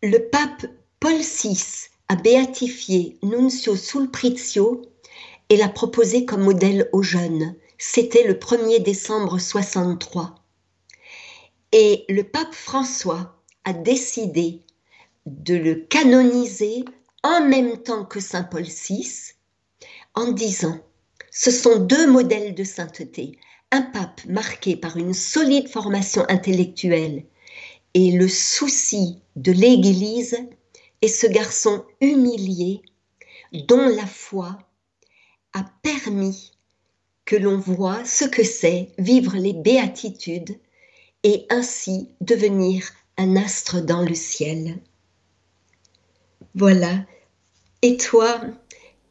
Le 0.01 0.17
pape 0.29 0.65
Paul 0.99 1.17
VI 1.17 1.89
a 2.07 2.15
béatifié 2.15 3.17
Nunzio 3.23 3.75
Sulprizio 3.75 4.81
et 5.49 5.57
l'a 5.57 5.69
proposé 5.69 6.25
comme 6.25 6.43
modèle 6.43 6.89
aux 6.93 7.03
jeunes. 7.03 7.55
C'était 7.77 8.27
le 8.27 8.33
1er 8.33 8.81
décembre 8.81 9.39
63. 9.39 10.35
Et 11.71 12.05
le 12.09 12.23
pape 12.23 12.53
François 12.53 13.41
a 13.63 13.73
décidé 13.73 14.61
de 15.25 15.55
le 15.55 15.75
canoniser 15.75 16.85
en 17.23 17.43
même 17.45 17.77
temps 17.81 18.05
que 18.05 18.19
Saint 18.19 18.43
Paul 18.43 18.63
VI 18.63 19.33
en 20.13 20.31
disant 20.31 20.79
ce 21.31 21.51
sont 21.51 21.79
deux 21.79 22.09
modèles 22.09 22.55
de 22.55 22.63
sainteté, 22.63 23.37
un 23.75 23.81
pape 23.81 24.25
marqué 24.25 24.77
par 24.77 24.95
une 24.95 25.13
solide 25.13 25.67
formation 25.67 26.23
intellectuelle 26.29 27.25
et 27.93 28.11
le 28.11 28.29
souci 28.29 29.21
de 29.35 29.51
l'Église 29.51 30.37
et 31.01 31.09
ce 31.09 31.27
garçon 31.27 31.83
humilié 31.99 32.81
dont 33.51 33.85
la 33.89 34.05
foi 34.05 34.57
a 35.51 35.65
permis 35.81 36.53
que 37.25 37.35
l'on 37.35 37.57
voit 37.57 38.05
ce 38.05 38.23
que 38.23 38.45
c'est 38.45 38.91
vivre 38.97 39.35
les 39.35 39.51
béatitudes 39.51 40.57
et 41.23 41.45
ainsi 41.49 42.11
devenir 42.21 42.89
un 43.17 43.35
astre 43.35 43.81
dans 43.81 44.03
le 44.03 44.15
ciel. 44.15 44.79
Voilà. 46.53 47.05
Et 47.81 47.97
toi, 47.97 48.39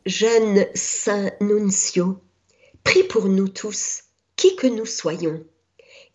jeune 0.06 0.64
Saint 0.74 1.30
Nuncio, 1.42 2.18
prie 2.82 3.04
pour 3.04 3.26
nous 3.26 3.48
tous, 3.48 4.03
qui 4.37 4.57
que 4.57 4.66
nous 4.66 4.87
soyons, 4.87 5.45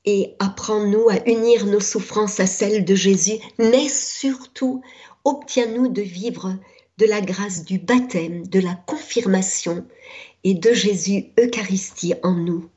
et 0.06 0.36
apprends-nous 0.40 1.10
à 1.10 1.28
unir 1.28 1.66
nos 1.66 1.80
souffrances 1.80 2.40
à 2.40 2.48
celles 2.48 2.86
de 2.86 2.96
Jésus, 2.96 3.38
mais 3.58 3.90
surtout, 3.90 4.82
obtiens-nous 5.24 5.90
de 5.90 6.02
vivre 6.02 6.56
de 6.98 7.06
la 7.06 7.22
grâce 7.22 7.64
du 7.64 7.80
baptême, 7.80 8.48
de 8.48 8.60
la 8.60 8.76
confirmation 8.76 9.86
et 10.44 10.54
de 10.54 10.74
Jésus 10.74 11.28
Eucharistie 11.40 12.14
en 12.24 12.34
nous. 12.34 12.70